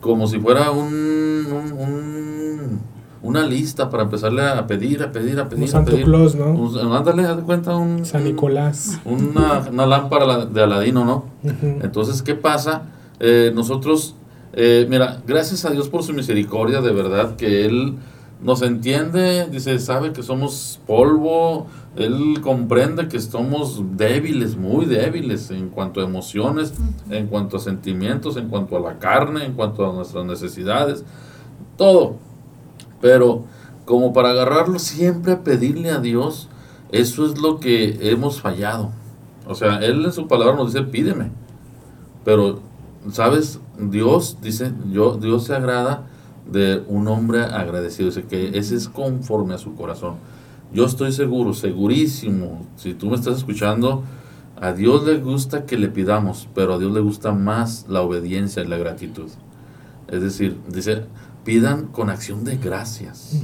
[0.01, 2.81] como si fuera un, un- un-
[3.23, 6.05] una lista para empezarle a pedir, a pedir, a pedir, a Santo pedir.
[6.07, 6.51] Claus, ¿no?
[6.53, 8.99] Un- ándale, haz de cuenta un, San un- Nicolás.
[9.05, 11.25] una, una lámpara de Aladino, ¿no?
[11.83, 12.83] Entonces, ¿qué pasa?
[13.21, 14.17] Eh, nosotros,
[14.53, 17.95] eh, mira, gracias a Dios por su misericordia, de verdad, que Él
[18.43, 25.69] nos entiende, dice, sabe que somos polvo, Él comprende que somos débiles, muy débiles en
[25.69, 26.75] cuanto a emociones,
[27.09, 31.05] en cuanto a sentimientos, en cuanto a la carne, en cuanto a nuestras necesidades,
[31.77, 32.17] todo.
[33.03, 33.45] Pero
[33.85, 36.49] como para agarrarlo siempre a pedirle a Dios,
[36.91, 38.91] eso es lo que hemos fallado.
[39.47, 41.31] O sea, Él en su palabra nos dice, pídeme.
[42.25, 42.61] Pero,
[43.11, 43.61] ¿sabes?
[43.79, 46.07] Dios dice, yo, Dios se agrada
[46.51, 48.09] de un hombre agradecido.
[48.09, 50.15] Dice que ese es conforme a su corazón.
[50.73, 54.05] Yo estoy seguro, segurísimo, si tú me estás escuchando,
[54.59, 58.62] a Dios le gusta que le pidamos, pero a Dios le gusta más la obediencia
[58.62, 59.29] y la gratitud.
[60.09, 61.05] Es decir, dice,
[61.45, 63.43] pidan con acción de gracias.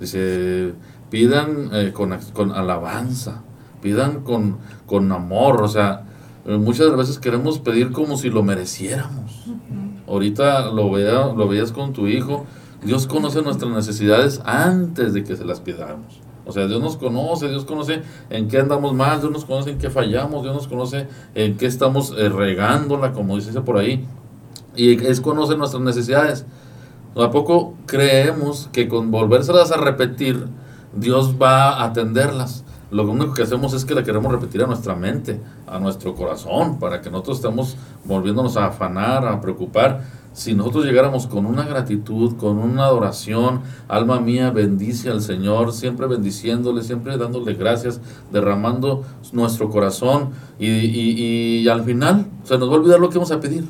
[0.00, 0.74] Dice,
[1.10, 3.42] pidan eh, con, con alabanza,
[3.82, 5.62] pidan con, con amor.
[5.62, 6.04] O sea,
[6.44, 9.46] eh, muchas veces queremos pedir como si lo mereciéramos.
[10.06, 12.46] Ahorita lo, vea, lo veías con tu hijo.
[12.84, 16.20] Dios conoce nuestras necesidades antes de que se las pidamos.
[16.44, 19.78] O sea, Dios nos conoce, Dios conoce en qué andamos mal, Dios nos conoce en
[19.78, 24.06] qué fallamos, Dios nos conoce en qué estamos eh, regándola, como dice por ahí.
[24.76, 26.46] Y es conoce nuestras necesidades.
[27.16, 30.46] ¿A poco creemos que con volvérselas a repetir,
[30.94, 32.62] Dios va a atenderlas?
[32.90, 36.78] Lo único que hacemos es que la queremos repetir a nuestra mente, a nuestro corazón,
[36.78, 40.02] para que nosotros estemos volviéndonos a afanar, a preocupar.
[40.34, 46.06] Si nosotros llegáramos con una gratitud, con una adoración, alma mía, bendice al Señor, siempre
[46.06, 48.00] bendiciéndole, siempre dándole gracias,
[48.30, 49.02] derramando
[49.32, 53.32] nuestro corazón y, y- y al final se nos va a olvidar lo que vamos
[53.32, 53.64] a pedir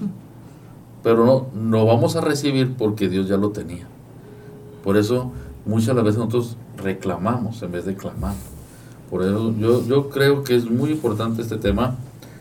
[1.07, 3.87] pero no, no vamos a recibir porque Dios ya lo tenía.
[4.83, 5.31] Por eso
[5.65, 8.35] muchas de las veces nosotros reclamamos en vez de clamar.
[9.09, 11.95] Por eso yo, yo creo que es muy importante este tema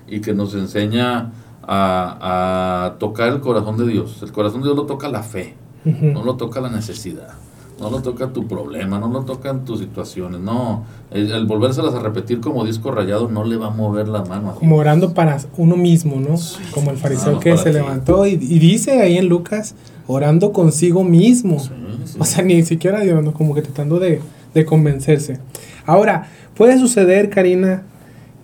[0.08, 4.24] y que nos enseña a, a tocar el corazón de Dios.
[4.24, 7.36] El corazón de Dios lo toca la fe, no lo toca la necesidad,
[7.80, 10.40] no lo toca tu problema, no lo tocan tus situaciones.
[10.40, 14.24] No, el, el volvérselas a repetir como disco rayado no le va a mover la
[14.24, 14.56] mano a.
[14.56, 16.36] Como orando para uno mismo, ¿no?
[16.72, 17.74] Como el fariseo que se ti.
[17.74, 19.76] levantó y, y dice ahí en Lucas,
[20.08, 21.60] orando consigo mismo.
[21.60, 21.70] Sí,
[22.06, 22.18] sí.
[22.20, 23.34] O sea, ni siquiera Dios, ¿no?
[23.34, 24.22] como que tratando de,
[24.54, 25.40] de convencerse.
[25.86, 27.84] Ahora, puede suceder, Karina,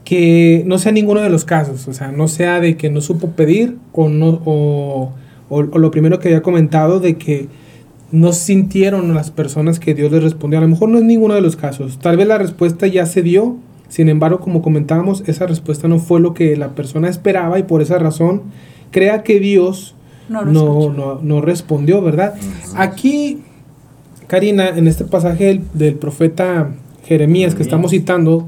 [0.03, 1.87] que no sea ninguno de los casos.
[1.87, 5.11] O sea, no sea de que no supo pedir o, no, o,
[5.49, 7.47] o- o lo primero que había comentado de que
[8.11, 10.59] no sintieron las personas que Dios les respondió.
[10.59, 11.97] A lo mejor no es ninguno de los casos.
[11.99, 13.57] Tal vez la respuesta ya se dio.
[13.87, 17.81] Sin embargo, como comentábamos, esa respuesta no fue lo que la persona esperaba y por
[17.81, 18.43] esa razón
[18.91, 19.95] crea que Dios
[20.29, 22.35] No no, no, no respondió, ¿verdad?
[22.75, 23.39] Aquí,
[24.27, 26.69] Karina, en este pasaje del, del profeta
[27.05, 28.47] Jeremías que estamos citando,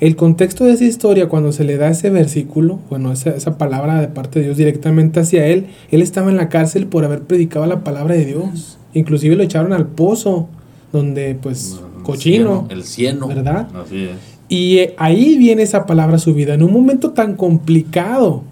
[0.00, 4.00] el contexto de esa historia, cuando se le da ese versículo, bueno, esa, esa palabra
[4.00, 7.64] de parte de Dios directamente hacia él, él estaba en la cárcel por haber predicado
[7.66, 8.78] la palabra de Dios.
[8.94, 10.48] Inclusive lo echaron al pozo,
[10.92, 12.16] donde pues El cochino.
[12.16, 13.28] cieno, El cieno.
[13.28, 13.68] ¿verdad?
[13.74, 14.16] Así es.
[14.48, 16.54] Y eh, ahí viene esa palabra a su vida.
[16.54, 18.42] En un momento tan complicado,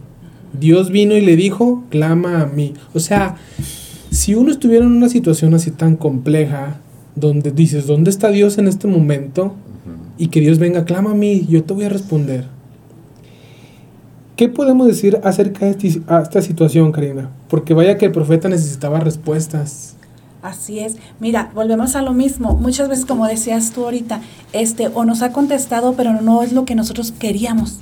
[0.58, 2.74] Dios vino y le dijo, clama a mí.
[2.94, 3.36] O sea,
[4.10, 6.78] si uno estuviera en una situación así tan compleja,
[7.14, 9.54] donde dices, ¿dónde está Dios en este momento?
[10.18, 12.46] Y que Dios venga, clama a mí, yo te voy a responder.
[14.36, 17.30] ¿Qué podemos decir acerca de esta situación, Karina?
[17.48, 19.96] Porque vaya que el profeta necesitaba respuestas.
[20.42, 20.96] Así es.
[21.20, 22.54] Mira, volvemos a lo mismo.
[22.54, 24.20] Muchas veces, como decías tú ahorita,
[24.52, 27.78] este, o nos ha contestado, pero no es lo que nosotros queríamos,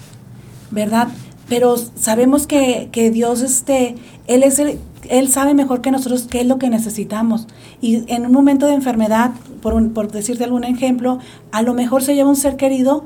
[0.70, 1.08] ¿verdad?
[1.48, 3.96] pero sabemos que, que Dios, este,
[4.28, 7.48] Él es el, Él sabe mejor que nosotros qué es lo que necesitamos.
[7.80, 11.18] Y en un momento de enfermedad, por, un- por decirte algún ejemplo,
[11.50, 13.04] a lo mejor se lleva un ser querido,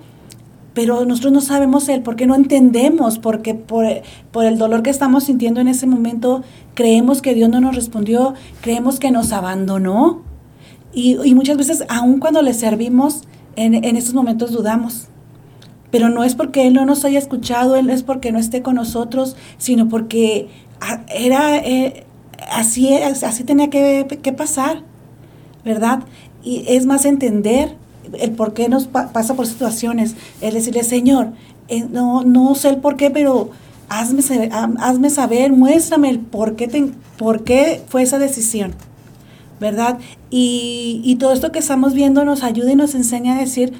[0.75, 3.87] pero nosotros no sabemos el por qué no entendemos, porque por,
[4.33, 6.43] por el dolor que estamos sintiendo en ese momento,
[6.75, 10.23] creemos que Dios no nos respondió, creemos que nos abandonó.
[10.93, 13.23] Y, y muchas veces, aun cuando le servimos,
[13.57, 15.09] en, en momentos dudamos.
[15.91, 18.75] Pero no es porque Él no nos haya escuchado, Él es porque no esté con
[18.75, 20.49] nosotros, sino porque
[20.81, 22.05] ah, era eh,
[22.51, 24.83] así, así tenía que, que pasar,
[25.65, 26.01] ¿verdad?
[26.43, 27.77] Y es más entender
[28.21, 31.29] el por qué nos pa- pasa por situaciones, es decirle, Señor,
[31.69, 33.51] eh, no, no sé el por qué, pero
[33.89, 38.75] hazme, saber- ha- hazme saber, muéstrame el por qué, por qué fue esa decisión.
[39.61, 39.99] ¿verdad?
[40.31, 43.73] Y, y todo esto que estamos viendo nos ayuda y nos enseña a decir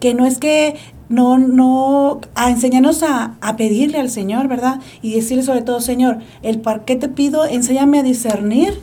[0.00, 0.74] que no es que
[1.08, 4.80] no, no, a enseñarnos a, a pedirle al Señor, ¿verdad?
[5.00, 8.78] Y decirle sobre todo, Señor, el por qué te pido, enséñame a discernir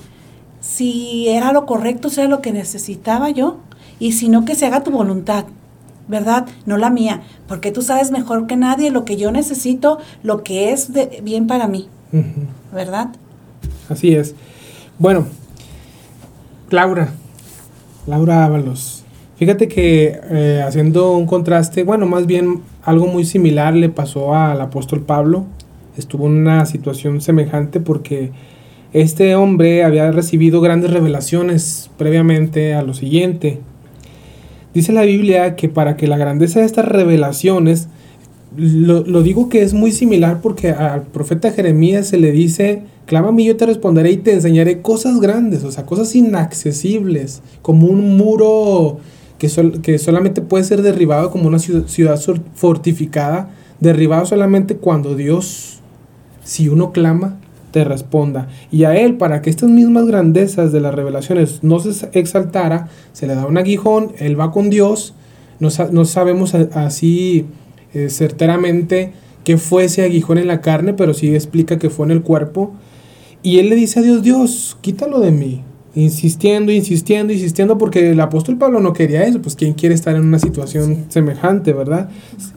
[0.62, 3.58] si era lo correcto, si era lo que necesitaba yo,
[4.00, 5.46] y si no, que se haga tu voluntad,
[6.08, 6.48] ¿verdad?
[6.66, 10.72] No la mía, porque tú sabes mejor que nadie lo que yo necesito, lo que
[10.72, 11.88] es de, bien para mí.
[12.74, 13.10] ¿verdad?
[13.90, 14.36] Así es.
[14.98, 15.28] Bueno,
[16.70, 17.10] Laura,
[18.08, 19.04] Laura Ábalos.
[19.38, 24.60] Fíjate que eh, haciendo un contraste, bueno, más bien algo muy similar le pasó al
[24.60, 25.46] apóstol Pablo.
[25.96, 28.32] Estuvo en una situación semejante porque
[28.92, 33.60] este hombre había recibido grandes revelaciones previamente a lo siguiente.
[34.74, 37.88] Dice la Biblia que para que la grandeza de estas revelaciones,
[38.58, 43.30] lo, lo digo que es muy similar porque al profeta Jeremías se le dice, clama
[43.30, 47.88] a mí, yo te responderé y te enseñaré cosas grandes, o sea, cosas inaccesibles, como
[47.88, 49.00] un muro
[49.38, 52.20] que, sol- que solamente puede ser derribado como una ciudad, ciudad
[52.56, 55.80] fortificada, derribado solamente cuando Dios,
[56.44, 57.38] si uno clama,
[57.72, 58.48] te responda.
[58.72, 63.28] Y a él, para que estas mismas grandezas de las revelaciones no se exaltara, se
[63.28, 65.14] le da un aguijón, él va con Dios,
[65.60, 67.46] no, no sabemos así
[67.94, 72.12] eh, certeramente qué fue ese aguijón en la carne, pero sí explica que fue en
[72.12, 72.74] el cuerpo.
[73.42, 75.64] Y él le dice a Dios, Dios, quítalo de mí.
[75.96, 80.22] Insistiendo, insistiendo, insistiendo, porque el apóstol Pablo no quería eso, pues quién quiere estar en
[80.22, 82.10] una situación semejante, ¿verdad?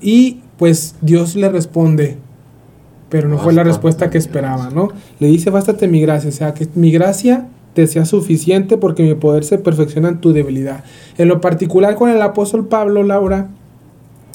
[0.02, 2.18] Y pues Dios le responde,
[3.12, 4.70] pero no fue la respuesta que esperaba.
[4.70, 4.88] ¿no?
[5.20, 9.14] Le dice, bástate mi gracia, o sea, que mi gracia te sea suficiente porque mi
[9.14, 10.82] poder se perfecciona en tu debilidad.
[11.18, 13.48] En lo particular con el apóstol Pablo, Laura,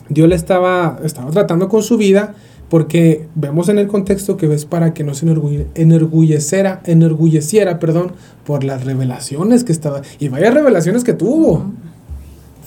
[0.10, 2.36] Dios le estaba, estaba tratando con su vida
[2.70, 8.12] porque vemos en el contexto que es para que no se enorgulle- enorgulleciera, enorgulleciera, perdón,
[8.46, 11.72] por las revelaciones que estaba, y vaya revelaciones que tuvo.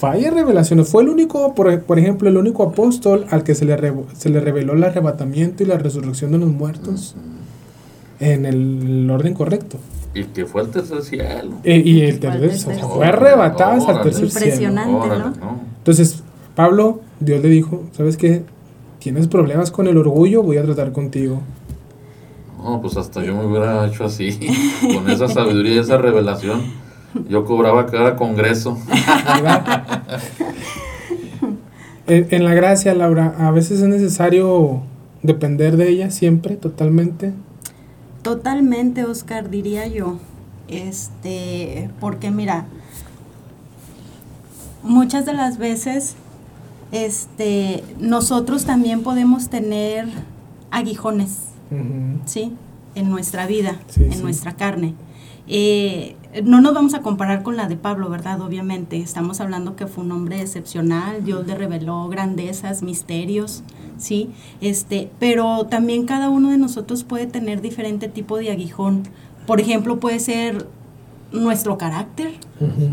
[0.00, 0.88] Vaya revelaciones.
[0.88, 4.28] Fue el único, por, por ejemplo, el único apóstol al que se le, revo- se
[4.30, 7.16] le reveló el arrebatamiento y la resurrección de los muertos
[8.18, 9.78] en el orden correcto.
[10.14, 11.52] Y que fue al tercer cielo.
[11.64, 12.88] E- y el Fue al tercer, cielo.
[12.88, 14.46] fue arrebatado hasta el tercer cielo.
[14.46, 15.08] Impresionante.
[15.08, 15.18] ¿no?
[15.18, 15.60] ¿no?
[15.78, 16.22] Entonces,
[16.54, 18.42] Pablo, Dios le dijo, ¿sabes qué?
[18.98, 21.40] Tienes problemas con el orgullo, voy a tratar contigo.
[22.62, 24.38] No, pues hasta yo me hubiera hecho así,
[24.94, 26.60] con esa sabiduría y esa revelación.
[27.28, 28.78] Yo cobraba cada congreso.
[32.06, 34.82] en, la gracia, Laura, a veces es necesario
[35.22, 37.32] depender de ella siempre, totalmente.
[38.22, 40.18] Totalmente, Oscar, diría yo.
[40.68, 42.66] Este, porque mira,
[44.82, 46.14] muchas de las veces
[46.92, 50.06] este nosotros también podemos tener
[50.70, 51.46] aguijones.
[52.24, 52.52] ¿sí?
[52.96, 54.22] En nuestra vida, Sí, en sí.
[54.22, 54.94] nuestra carne.
[55.48, 58.40] Eh, no nos vamos a comparar con la de Pablo, ¿verdad?
[58.40, 63.62] Obviamente, estamos hablando que fue un hombre excepcional, Dios le reveló grandezas, misterios,
[63.98, 64.31] ¿sí?
[64.61, 69.05] Este, pero también cada uno de nosotros puede tener diferente tipo de aguijón.
[69.46, 70.68] Por ejemplo, puede ser
[71.32, 72.32] nuestro carácter.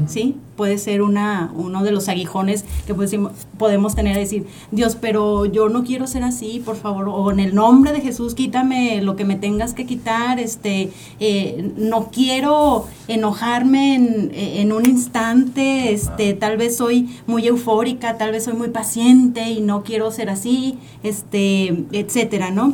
[0.07, 0.37] ¿sí?
[0.55, 3.13] Puede ser una, uno de los aguijones que pues,
[3.57, 7.53] podemos tener, decir, Dios, pero yo no quiero ser así, por favor, o en el
[7.53, 13.95] nombre de Jesús, quítame lo que me tengas que quitar, este, eh, no quiero enojarme
[13.95, 19.49] en, en un instante, este, tal vez soy muy eufórica, tal vez soy muy paciente
[19.49, 22.73] y no quiero ser así, este, etcétera, ¿no?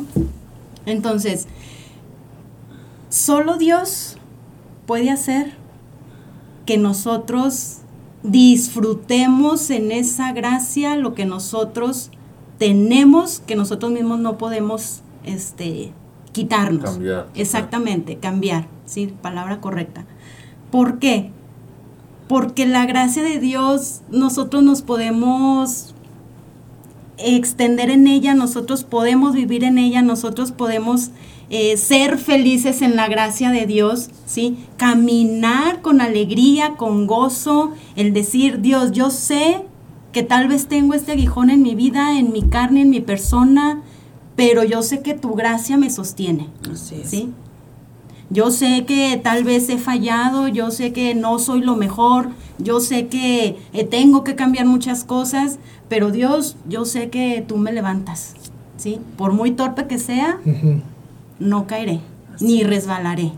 [0.86, 1.48] Entonces,
[3.08, 4.16] solo Dios
[4.86, 5.52] puede hacer
[6.66, 7.78] que nosotros
[8.22, 12.10] disfrutemos en esa gracia lo que nosotros
[12.58, 15.92] tenemos, que nosotros mismos no podemos este,
[16.32, 16.92] quitarnos.
[16.92, 17.28] Cambiar.
[17.34, 20.06] Exactamente, cambiar, sí, palabra correcta.
[20.70, 21.30] ¿Por qué?
[22.28, 25.94] Porque la gracia de Dios nosotros nos podemos
[27.18, 31.10] extender en ella, nosotros podemos vivir en ella, nosotros podemos
[31.50, 34.56] eh, ser felices en la gracia de Dios, ¿sí?
[34.76, 39.62] Caminar con alegría, con gozo, el decir, Dios, yo sé
[40.12, 43.82] que tal vez tengo este aguijón en mi vida, en mi carne, en mi persona,
[44.36, 46.48] pero yo sé que tu gracia me sostiene.
[46.70, 47.10] Así es.
[47.10, 47.30] ¿sí?
[48.30, 52.80] Yo sé que tal vez he fallado, yo sé que no soy lo mejor, yo
[52.80, 57.72] sé que eh, tengo que cambiar muchas cosas, pero Dios, yo sé que tú me
[57.72, 58.34] levantas,
[58.76, 58.98] ¿sí?
[59.16, 60.80] Por muy torpe que sea, Ujú.
[61.38, 62.00] No caeré,
[62.40, 63.32] ni resbalaré.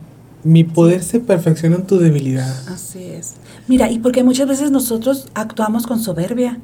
[0.44, 2.54] Mi poder se perfecciona en tu debilidad.
[2.68, 3.34] Así es.
[3.66, 6.58] Mira, y porque muchas veces nosotros actuamos con soberbia.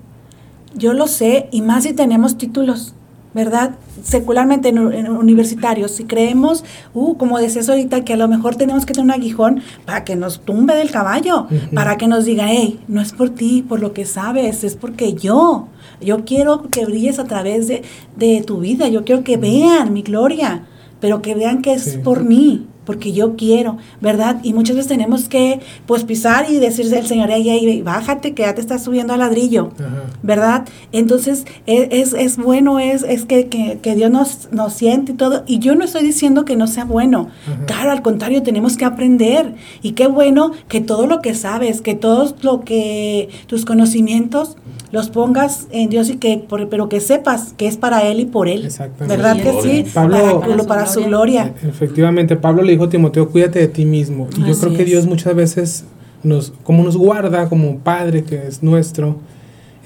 [0.75, 2.95] Yo lo sé, y más si tenemos títulos,
[3.35, 3.77] ¿verdad?
[4.03, 6.65] Secularmente en, en universitarios, si creemos,
[6.95, 10.17] uh, como decías ahorita, que a lo mejor tenemos que tener un aguijón para que
[10.17, 13.93] nos tumbe del caballo, para que nos diga, hey, no es por ti, por lo
[13.93, 15.69] que sabes, es porque yo,
[16.01, 17.83] yo quiero que brilles a través de,
[18.17, 20.67] de tu vida, yo quiero que vean mi gloria,
[21.03, 21.99] pero que vean que es Sí.
[21.99, 24.41] por mí, porque yo quiero, ¿verdad?
[24.43, 28.43] Y muchas veces tenemos que, pues, pisar y decirle al Señor, ey, ey, bájate, que
[28.43, 30.05] ya te estás subiendo al ladrillo, Ajá.
[30.23, 30.65] ¿verdad?
[30.91, 35.15] Entonces, e- es, es bueno, es, es que, que, que Dios nos, nos siente y
[35.15, 35.45] todo.
[35.47, 37.29] Y yo no estoy diciendo que no sea bueno.
[37.47, 37.67] Ajá.
[37.67, 39.55] Claro, al contrario, tenemos que aprender.
[39.83, 44.57] Y qué bueno que todo lo que sabes, que todo lo que tus conocimientos
[44.91, 48.27] los pongas en Dios y que, por- pero que sepas que es para Él y
[48.27, 48.67] por Él.
[48.67, 49.17] Exactamente.
[49.17, 49.85] ¿Verdad que sí?
[49.95, 51.55] Pablo- para, para su gloria.
[51.63, 54.29] Efectivamente, Pablo le dijo a Timoteo, cuídate de ti mismo.
[54.37, 54.89] Y yo Así creo que es.
[54.89, 55.85] Dios muchas veces
[56.23, 59.17] nos, como nos guarda, como Padre que es nuestro,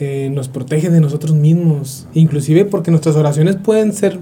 [0.01, 2.07] eh, nos protege de nosotros mismos.
[2.15, 4.19] Inclusive porque nuestras oraciones pueden ser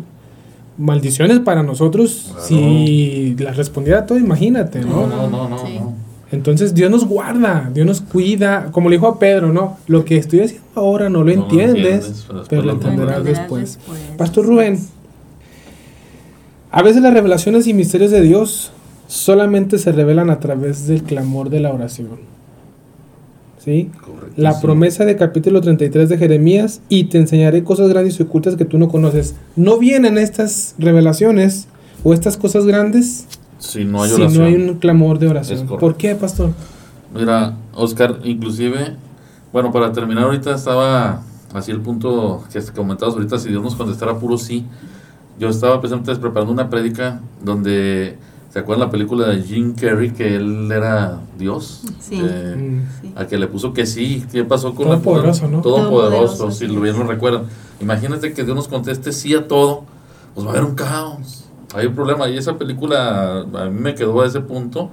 [0.76, 2.44] maldiciones para nosotros Claro.
[2.46, 5.06] si las respondiera todo, imagínate, No, ¿no?
[5.06, 5.58] no, no, no.
[5.66, 5.78] Sí.
[5.78, 5.92] no.
[6.32, 9.76] Entonces Dios nos guarda, Dios nos cuida, como le dijo a Pedro, ¿no?
[9.86, 13.24] Lo que estoy haciendo ahora no lo No entiendes, entiendes, pero después pero lo entenderás
[13.24, 13.78] después.
[13.78, 14.00] después.
[14.18, 14.80] Pastor Rubén,
[16.76, 18.72] a veces las revelaciones y misterios de Dios
[19.06, 22.18] solamente se revelan a través del clamor de la oración.
[23.64, 23.92] ¿Sí?
[24.34, 28.64] La promesa de capítulo 33 de Jeremías, y te enseñaré cosas grandes y ocultas que
[28.64, 29.36] tú no conoces.
[29.54, 31.68] No vienen estas revelaciones
[32.02, 33.26] o estas cosas grandes
[33.58, 34.42] Si no hay si oración.
[34.42, 35.68] no hay un clamor de oración.
[35.68, 36.50] ¿Por qué, pastor?
[37.14, 38.96] Mira, Oscar, inclusive,
[39.52, 41.22] bueno, para terminar ahorita estaba
[41.52, 44.64] así el punto que comentabas ahorita, si Dios nos contestara puro sí.
[45.38, 48.16] Yo estaba precisamente preparando una prédica donde,
[48.52, 51.82] ¿se acuerdan la película de Jim Carrey que él era Dios?
[52.00, 52.20] Sí.
[52.22, 52.80] Eh, Mm.
[53.02, 53.12] Sí.
[53.16, 55.60] a que le puso que sí, ¿qué pasó con la Todopoderoso, ¿no?
[55.60, 56.72] Todopoderoso, Todopoderoso, si sí.
[56.72, 57.44] lo bien lo recuerdan.
[57.80, 59.84] Imagínate que Dios nos conteste sí a todo,
[60.34, 62.28] pues va a haber un caos, hay un problema.
[62.28, 64.90] Y esa película a mí me quedó a ese punto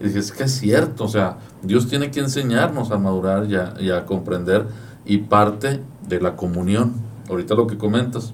[0.00, 3.54] y dije, es que es cierto, o sea, Dios tiene que enseñarnos a madurar y
[3.54, 4.66] a, y a comprender
[5.06, 6.94] y parte de la comunión.
[7.30, 8.32] Ahorita lo que comentas.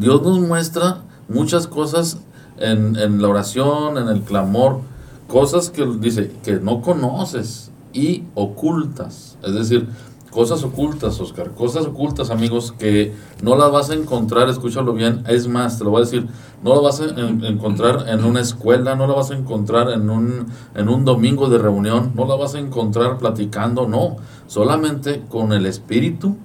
[0.00, 2.18] Dios nos muestra muchas cosas
[2.56, 4.80] en, en la oración, en el clamor,
[5.28, 9.36] cosas que dice que no conoces y ocultas.
[9.42, 9.86] Es decir,
[10.30, 15.48] cosas ocultas, Oscar, cosas ocultas, amigos, que no las vas a encontrar, escúchalo bien, es
[15.48, 16.26] más, te lo voy a decir,
[16.64, 20.08] no las vas a en- encontrar en una escuela, no la vas a encontrar en
[20.08, 25.52] un, en un domingo de reunión, no la vas a encontrar platicando, no, solamente con
[25.52, 26.36] el Espíritu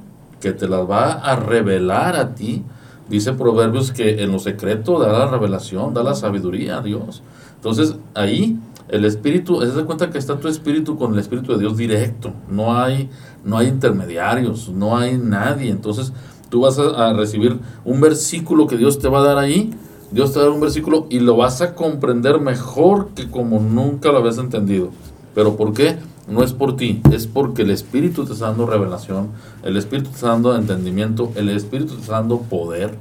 [0.41, 2.65] que te las va a revelar a ti.
[3.09, 7.21] Dice Proverbios que en lo secreto da la revelación, da la sabiduría a Dios.
[7.55, 11.59] Entonces ahí el Espíritu, es de cuenta que está tu Espíritu con el Espíritu de
[11.59, 12.33] Dios directo.
[12.49, 13.09] No hay,
[13.43, 15.71] no hay intermediarios, no hay nadie.
[15.71, 16.13] Entonces
[16.49, 19.71] tú vas a, a recibir un versículo que Dios te va a dar ahí.
[20.11, 23.59] Dios te va a dar un versículo y lo vas a comprender mejor que como
[23.59, 24.91] nunca lo habías entendido.
[25.33, 25.97] ¿Pero por qué?
[26.27, 29.29] No es por ti, es porque el Espíritu te está dando revelación,
[29.63, 32.95] el Espíritu te está dando entendimiento, el Espíritu te está dando poder.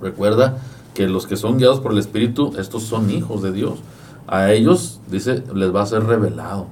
[0.00, 0.58] Recuerda
[0.94, 3.80] que los que son guiados por el Espíritu, estos son hijos de Dios.
[4.26, 6.66] A ellos, dice, les va a ser revelado.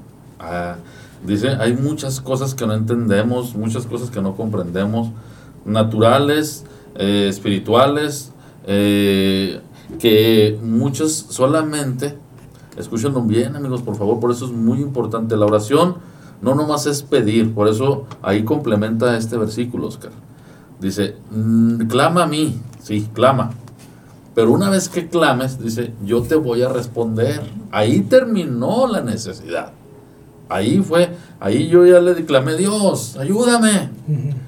[1.27, 5.11] Dice, hay muchas cosas que no entendemos, muchas cosas que no comprendemos,
[5.65, 6.65] naturales,
[6.95, 8.33] eh, espirituales,
[8.67, 9.61] eh,
[9.99, 12.17] que muchas solamente,
[12.79, 15.37] escúchenlo bien amigos, por favor, por eso es muy importante.
[15.37, 15.97] La oración
[16.41, 20.13] no nomás es pedir, por eso ahí complementa este versículo, Oscar.
[20.81, 23.51] Dice, "Mm, clama a mí, sí, clama.
[24.35, 27.43] Pero una vez que clames, dice, yo te voy a responder.
[27.73, 29.73] Ahí terminó la necesidad.
[30.49, 31.11] Ahí fue,
[31.41, 33.91] ahí yo ya le clamé, Dios, ayúdame.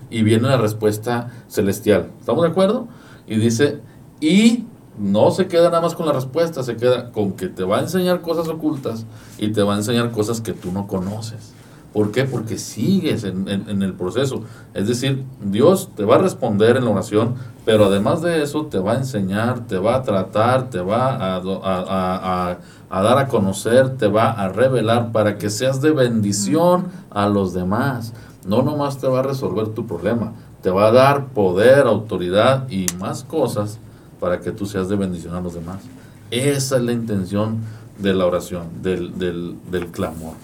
[0.09, 2.11] Y viene la respuesta celestial.
[2.21, 2.87] ¿Estamos de acuerdo?
[3.27, 3.81] Y dice,
[4.21, 4.67] y
[5.01, 7.81] no se queda nada más con la respuesta, se queda con que te va a
[7.81, 9.07] enseñar cosas ocultas
[9.39, 11.55] y te va a enseñar cosas que tú no conoces.
[11.93, 12.25] ¿Por qué?
[12.25, 14.45] Porque sigues en, en, el proceso.
[14.75, 17.35] Es decir, Dios te va a responder en la oración,
[17.65, 21.37] pero además de eso te va a enseñar, te va a tratar, te va a,
[21.39, 22.59] a,
[22.91, 27.55] a, dar a conocer, te va a revelar para que seas de bendición a los
[27.55, 28.13] demás.
[28.47, 32.87] No nomás te va a resolver tu problema, te va a dar poder, autoridad y
[33.01, 33.81] más cosas
[34.21, 35.83] para que tú seas de bendición a los demás.
[36.31, 37.59] Esa es la intención
[37.99, 40.35] de la oración, del, del, del clamor.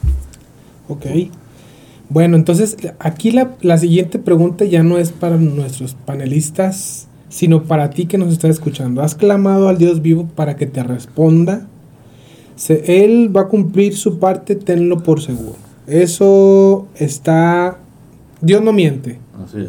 [0.89, 1.07] Ok.
[2.09, 7.91] Bueno, entonces aquí la, la, siguiente pregunta ya no es para nuestros panelistas, sino para
[7.91, 9.03] ti que nos estás escuchando.
[9.03, 11.67] ¿Has clamado al Dios vivo para que te responda?
[12.55, 15.57] Se, él va a cumplir su parte, tenlo por seguro.
[15.87, 17.79] Eso está...
[18.41, 19.19] Dios no miente.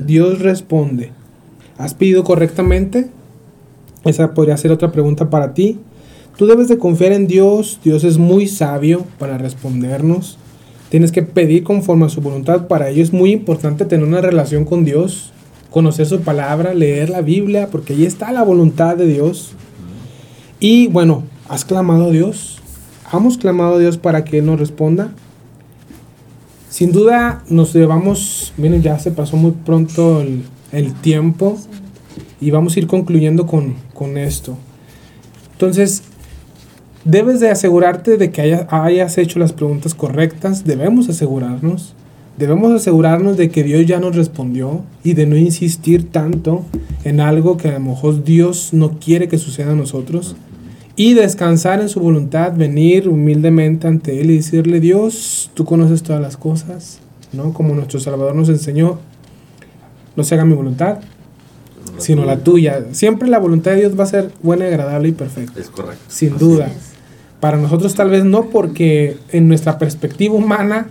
[0.05, 1.12] Dios responde.
[1.78, 3.10] ¿Has pedido correctamente?
[4.08, 5.80] Esa podría ser otra pregunta para ti.
[6.38, 7.80] Tú debes de confiar en Dios.
[7.84, 10.38] Dios es muy sabio para respondernos.
[10.89, 12.68] Tienes que pedir conforme a su voluntad.
[12.68, 15.34] Para ello es muy importante tener una relación con Dios,
[15.70, 19.51] conocer su palabra, leer la Biblia, porque ahí está la voluntad de Dios.
[20.60, 22.60] Y bueno, ¿has clamado a Dios?
[23.12, 25.12] ¿Hemos clamado a Dios para que Él nos responda?
[26.70, 31.58] Sin duda nos llevamos, miren, ya se pasó muy pronto el, tiempo
[32.39, 34.57] y vamos a ir concluyendo con, con esto.
[35.53, 36.03] Entonces,
[37.07, 41.93] Debes de asegurarte de que hayas hecho las preguntas correctas, debemos asegurarnos.
[42.38, 46.65] Debemos asegurarnos de que Dios ya nos respondió y de no insistir tanto
[47.05, 50.36] en algo que a lo mejor Dios no quiere que suceda a nosotros.
[50.97, 56.22] Y descansar en su voluntad, venir humildemente ante Él y decirle, Dios, tú conoces todas
[56.22, 56.99] las cosas,
[57.32, 57.53] ¿no?
[57.53, 58.99] Como nuestro Salvador nos enseñó,
[60.18, 60.99] no se haga mi voluntad,
[61.98, 62.86] sino la tuya.
[62.91, 65.60] Siempre la voluntad de Dios va a ser buena, agradable y perfecta.
[65.60, 66.04] Es correcto.
[66.08, 66.70] Sin duda.
[67.39, 70.88] Para nosotros tal vez no, porque en nuestra perspectiva humana,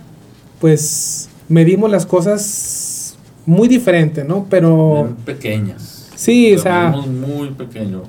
[0.59, 4.45] pues medimos las cosas muy diferente, ¿no?
[4.49, 5.15] Pero...
[5.25, 6.09] pequeñas.
[6.15, 6.91] Sí, o sea...
[6.91, 8.03] Somos muy pequeños.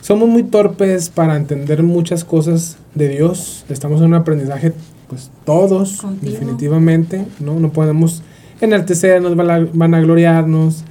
[0.00, 3.64] Somos muy torpes para entender muchas cosas de Dios.
[3.68, 4.72] Estamos en un aprendizaje,
[5.08, 7.60] pues todos, definitivamente, ¿no?
[7.60, 8.22] No podemos
[8.60, 10.84] enaltecernos, vanagloriarnos.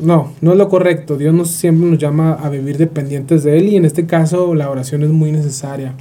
[0.00, 1.16] No, no es lo correcto.
[1.16, 4.70] Dios nos, siempre nos llama a vivir dependientes de Él y en este caso la
[4.70, 5.94] oración es muy necesaria.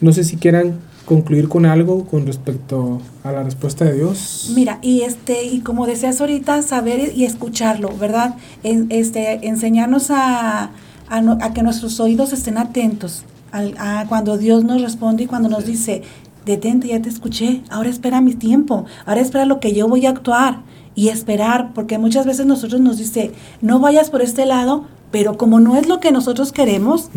[0.00, 4.52] No sé si quieran concluir con algo con respecto a la respuesta de Dios.
[4.54, 8.34] Mira, y este y como deseas ahorita saber y escucharlo, ¿verdad?
[8.62, 10.70] En, este enseñarnos a,
[11.08, 16.02] a, que nuestros oídos estén atentos a, cuando Dios nos responde y cuando nos dice,
[16.44, 20.10] detente, ya te escuché, ahora espera mi tiempo, ahora espera lo que yo voy a
[20.10, 20.60] actuar
[20.96, 23.30] y esperar, porque muchas veces nosotros nos dice,
[23.60, 27.10] no vayas por este lado, pero como no es lo que nosotros queremos,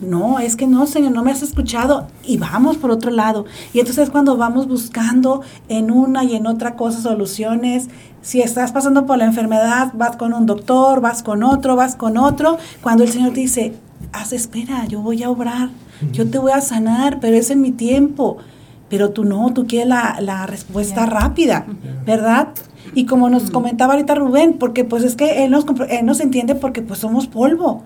[0.00, 3.44] no, es que no, Señor, no me has escuchado y vamos por otro lado.
[3.72, 7.88] Y entonces cuando vamos buscando en una y en otra cosa soluciones,
[8.22, 12.16] si estás pasando por la enfermedad, vas con un doctor, vas con otro, vas con
[12.18, 13.74] otro, cuando el Señor dice,
[14.12, 15.70] haz espera, yo voy a obrar,
[16.12, 18.38] yo te voy a sanar, pero es en mi tiempo.
[18.88, 21.66] Pero tú no, tú quieres la, la respuesta rápida,
[22.04, 22.48] ¿verdad?
[22.94, 26.54] Y como nos comentaba ahorita Rubén, porque pues es que él nos, él nos entiende
[26.54, 27.82] porque pues somos polvo.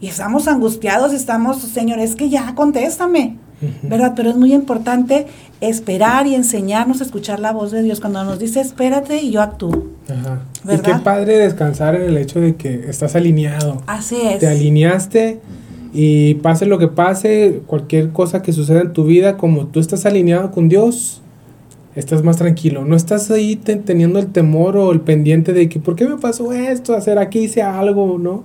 [0.00, 3.38] Y estamos angustiados, estamos, Señor, es que ya contéstame.
[3.82, 4.12] ¿Verdad?
[4.14, 5.26] Pero es muy importante
[5.62, 9.40] esperar y enseñarnos a escuchar la voz de Dios cuando nos dice espérate y yo
[9.40, 9.86] actúo.
[10.06, 10.40] Ajá.
[10.70, 13.80] Y qué padre descansar en el hecho de que estás alineado.
[13.86, 14.40] Así es.
[14.40, 15.40] Te alineaste
[15.94, 20.04] y pase lo que pase, cualquier cosa que suceda en tu vida, como tú estás
[20.04, 21.22] alineado con Dios,
[21.96, 22.84] estás más tranquilo.
[22.84, 26.52] No estás ahí teniendo el temor o el pendiente de que, ¿por qué me pasó
[26.52, 26.94] esto?
[26.94, 28.42] Hacer aquí hice algo, ¿no?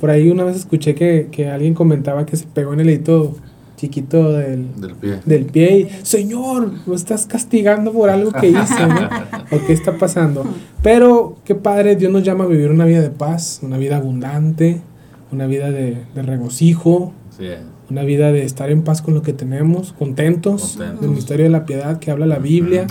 [0.00, 3.34] Por ahí una vez escuché que, que, alguien comentaba que se pegó en el dedito
[3.76, 5.18] chiquito del, del, pie.
[5.26, 9.08] del pie y, Señor, lo estás castigando por algo que hice, ¿no?
[9.50, 10.44] ¿O qué está pasando?
[10.82, 14.80] Pero qué padre, Dios nos llama a vivir una vida de paz, una vida abundante,
[15.30, 17.12] una vida de, de regocijo.
[17.36, 17.48] Sí
[17.90, 21.64] una vida de estar en paz con lo que tenemos, contentos, del misterio de la
[21.66, 22.86] piedad que habla la Biblia,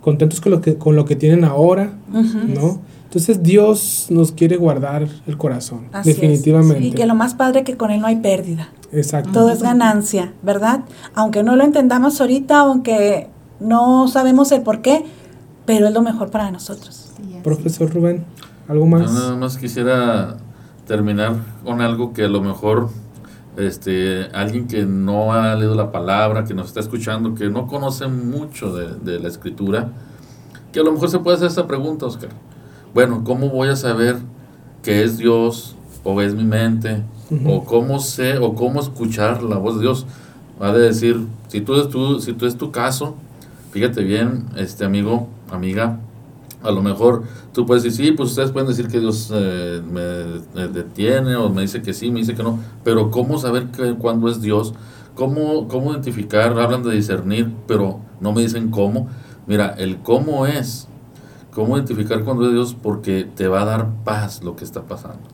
[0.00, 2.80] contentos con lo que con lo que tienen ahora, ¿no?
[3.04, 6.82] Entonces Dios nos quiere guardar el corazón, definitivamente.
[6.82, 8.70] Y que lo más padre que con él no hay pérdida.
[8.90, 9.32] Exacto.
[9.32, 10.84] Todo es ganancia, ¿verdad?
[11.14, 13.28] Aunque no lo entendamos ahorita, aunque
[13.60, 15.04] no sabemos el por qué,
[15.66, 17.12] pero es lo mejor para nosotros.
[17.44, 18.24] Profesor Rubén,
[18.68, 19.12] ¿algo más?
[19.12, 20.38] nada más quisiera
[20.86, 22.88] terminar con algo que a lo mejor
[23.56, 28.06] este, alguien que no ha leído la palabra, que nos está escuchando, que no conoce
[28.06, 29.88] mucho de, la escritura,
[30.72, 32.30] que a lo mejor se puede hacer esta pregunta, Oscar.
[32.94, 34.16] Bueno, ¿cómo voy a saber
[34.82, 37.02] que es Dios o es mi mente?
[37.46, 40.06] O cómo sé o cómo escuchar la voz de Dios.
[40.60, 43.16] Va a decir, si tú, tú, si tú es tu caso,
[43.72, 45.98] Fíjate bien, este amigo, amiga,
[46.62, 50.68] a lo mejor tú puedes decir, sí, pues ustedes pueden decir que Dios eh, me,
[50.68, 54.28] detiene o me dice que sí, me dice que no, pero ¿cómo saber que, cuándo
[54.28, 54.74] es Dios?
[55.14, 56.58] ¿Cómo, ¿Cómo identificar?
[56.58, 59.08] Hablan de discernir, pero no me dicen cómo.
[59.46, 60.88] Mira, el cómo es,
[61.52, 65.28] cómo identificar cuándo es Dios, porque te va a dar paz lo que está pasando.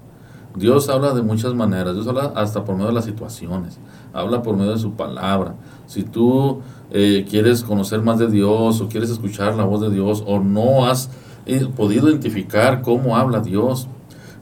[0.57, 3.79] Dios habla de muchas maneras, Dios habla hasta por medio de las situaciones,
[4.12, 5.55] habla por medio de su palabra.
[5.87, 6.61] Si tú
[6.91, 10.86] eh, quieres conocer más de Dios o quieres escuchar la voz de Dios o no
[10.86, 11.11] has
[11.47, 13.89] eh, podido identificar cómo habla Dios,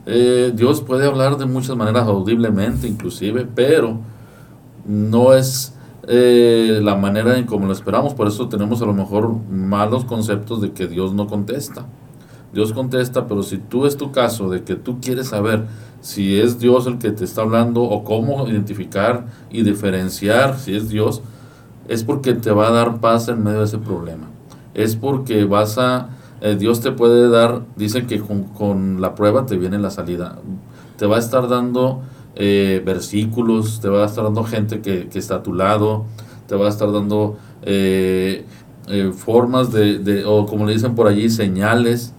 [0.06, 3.98] eh, Dios puede hablar de muchas maneras audiblemente inclusive, pero
[4.84, 5.72] no es
[6.08, 10.70] la manera en como lo esperamos, por eso tenemos a lo mejor malos conceptos de
[10.70, 11.84] que Dios no contesta.
[12.52, 15.66] Dios contesta, pero si tú es tu caso de que tú quieres saber
[16.00, 20.88] si es Dios el que te está hablando o cómo identificar y diferenciar si es
[20.88, 21.22] Dios,
[21.88, 24.28] es porque te va a dar paz en medio de ese problema.
[24.74, 26.10] Es porque vas a,
[26.40, 30.38] eh, Dios te puede dar, dicen que con, la prueba te viene la salida.
[30.96, 32.02] Te va a estar dando
[32.34, 36.04] eh, versículos, te va a estar dando gente que, está a tu lado,
[36.46, 38.44] te va a estar dando eh,
[39.16, 42.12] formas de, de, o como le dicen por allí, señales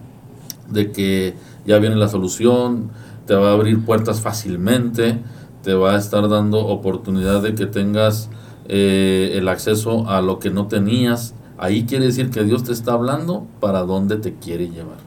[0.68, 1.34] de que
[1.66, 2.90] ya viene la solución,
[3.26, 5.18] te va a abrir puertas fácilmente,
[5.62, 8.30] te va a estar dando oportunidad de que tengas
[8.68, 12.92] eh, el acceso a lo que no tenías, ahí quiere decir que Dios te está
[12.92, 14.98] hablando para dónde te quiere llevar.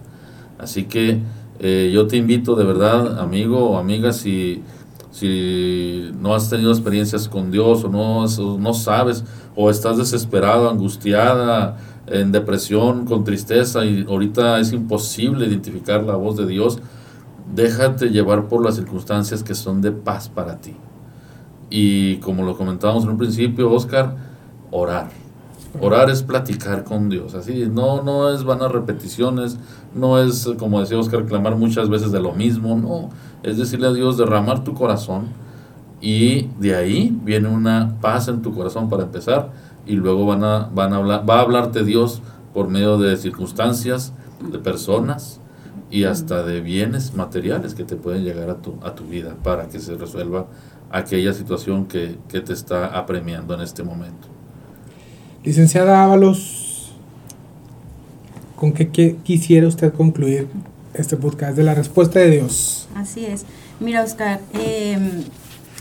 [0.57, 1.19] Así que
[1.59, 4.63] eh, yo te invito de verdad, amigo o amiga, si,
[5.11, 8.25] si no has tenido experiencias con Dios o no,
[8.57, 9.23] no sabes
[9.55, 16.35] o estás desesperado, angustiada, en depresión, con tristeza y ahorita es imposible identificar la voz
[16.35, 16.79] de Dios,
[17.53, 20.75] déjate llevar por las circunstancias que son de paz para ti.
[21.71, 24.15] Y como lo comentábamos en un principio, Oscar,
[24.69, 25.09] orar.
[25.79, 29.57] Orar es platicar con Dios, así, no, no es vanas repeticiones,
[29.95, 33.09] no es, como decía Oscar, clamar muchas veces de lo mismo, no,
[33.41, 35.29] es decirle a Dios, derramar tu corazón
[36.01, 39.51] y de ahí viene una paz en tu corazón para empezar.
[39.85, 42.21] Y luego van a, van a hablar, va a hablarte Dios
[42.53, 44.13] por medio de circunstancias,
[44.51, 45.39] de personas
[45.91, 49.67] y hasta de bienes materiales que te pueden llegar a tu, a tu vida para
[49.69, 50.47] que se resuelva
[50.91, 54.27] aquella situación que, te está apremiando en este momento.
[55.43, 56.91] Licenciada Ábalos,
[58.55, 60.47] ¿con qué, quisiera usted concluir
[60.93, 62.89] este podcast de la respuesta de Dios?
[62.95, 63.45] Así es.
[63.79, 65.23] Mira, Oscar, em,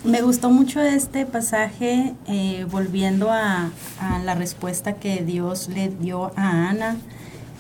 [0.05, 3.71] me gustó mucho este pasaje, eh, volviendo a,
[4.25, 6.97] la respuesta que Dios le dio a Ana.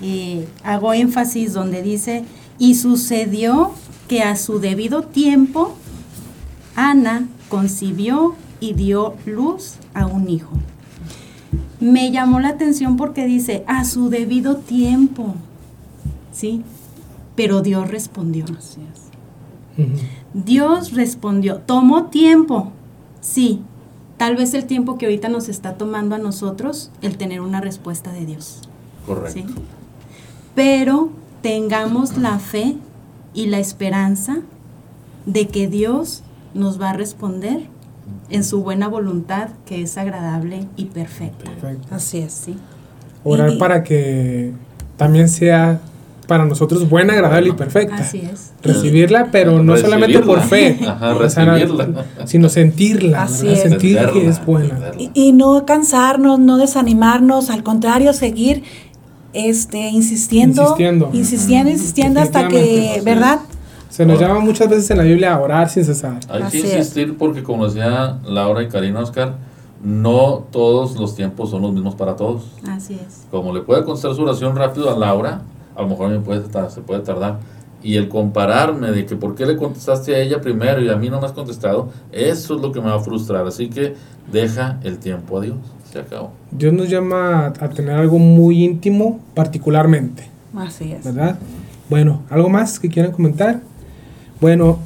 [0.00, 2.24] Eh, hago énfasis donde dice,
[2.58, 3.72] y sucedió
[4.08, 5.76] que a su debido tiempo,
[6.76, 10.52] Ana concibió y dio luz a un hijo.
[11.80, 15.34] Me llamó la atención porque dice, a su debido tiempo,
[16.32, 16.62] ¿sí?
[17.36, 18.46] Pero Dios respondió.
[20.32, 22.70] Dios respondió, tomó tiempo,
[23.20, 23.60] sí,
[24.16, 28.12] tal vez el tiempo que ahorita nos está tomando a nosotros el tener una respuesta
[28.12, 28.60] de Dios.
[29.06, 29.54] Correcto.
[30.54, 32.76] Pero tengamos la fe
[33.32, 34.40] y la esperanza
[35.24, 36.22] de que Dios
[36.54, 37.60] nos va a responder
[38.30, 41.50] en su buena voluntad que es agradable y perfecta.
[41.90, 42.32] Así es.
[42.32, 42.56] ¿sí?
[43.24, 44.52] Orar para que
[44.96, 45.80] también sea
[46.26, 47.96] para nosotros buena, agradable y perfecta.
[47.96, 48.52] Así es.
[48.62, 50.78] Recibirla, pero no solamente por fe,
[52.24, 54.92] sino sentirla, sentir que es buena.
[54.96, 58.62] Y, no cansarnos, no desanimarnos, al contrario, seguir
[59.32, 63.40] este insistiendo, insistiendo, insistiendo, insistiendo hasta que, ¿verdad?
[63.90, 66.20] Se nos llama muchas veces en la Biblia a orar sin cesar.
[66.28, 69.34] Hay que insistir porque como decía Laura y Karina Oscar,
[69.82, 72.44] no todos los tiempos son los mismos para todos.
[72.68, 73.26] Así es.
[73.30, 75.42] Como le puede contestar su oración rápido a Laura,
[75.74, 77.38] a lo mejor me puede se puede tardar.
[77.82, 81.08] Y el compararme de que por qué le contestaste a ella primero y a mí
[81.08, 83.46] no me has contestado, eso es lo que me va a frustrar.
[83.46, 83.94] Así que
[84.30, 85.56] deja el tiempo a Dios.
[85.90, 86.30] Se acabó.
[86.52, 90.28] Dios nos llama a, tener algo muy íntimo, particularmente.
[90.54, 91.04] Así es.
[91.04, 91.38] ¿Verdad?
[91.88, 93.62] Bueno, ¿algo más que quieran comentar?
[94.40, 94.78] Bueno,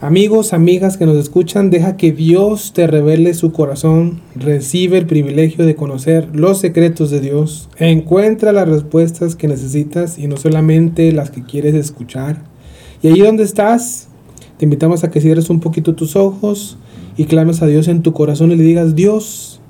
[0.00, 5.66] amigos, amigas que nos escuchan, deja que Dios te revele su corazón, recibe el privilegio
[5.66, 11.30] de conocer los secretos de Dios, encuentra las respuestas que necesitas y no solamente las
[11.30, 12.42] que quieres escuchar.
[13.02, 14.08] Y ahí donde estás,
[14.56, 16.78] te invitamos a que cierres un poquito tus ojos
[17.18, 19.60] y clames a Dios en tu corazón y le digas, Dios,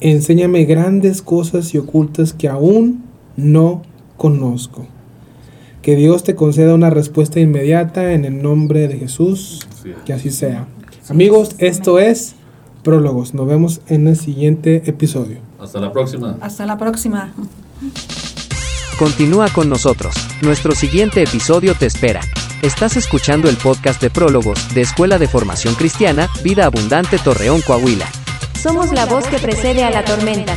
[0.00, 3.04] enséñame grandes cosas y ocultas que aún
[3.36, 3.82] no
[4.16, 4.88] conozco.
[5.82, 9.66] Que Dios te conceda una respuesta inmediata en el nombre de Jesús.
[10.04, 10.66] Que así sea.
[11.08, 12.34] Amigos, esto es
[12.82, 13.34] Prólogos.
[13.34, 15.38] Nos vemos en el siguiente episodio.
[15.60, 16.38] Hasta la próxima.
[16.40, 17.32] Hasta la próxima.
[18.98, 20.14] Continúa con nosotros.
[20.42, 22.20] Nuestro siguiente episodio te espera.
[22.62, 28.06] Estás escuchando el podcast de prólogos de Escuela de Formación Cristiana, Vida Abundante Torreón, Coahuila.
[28.60, 30.56] Somos la voz que precede a la tormenta.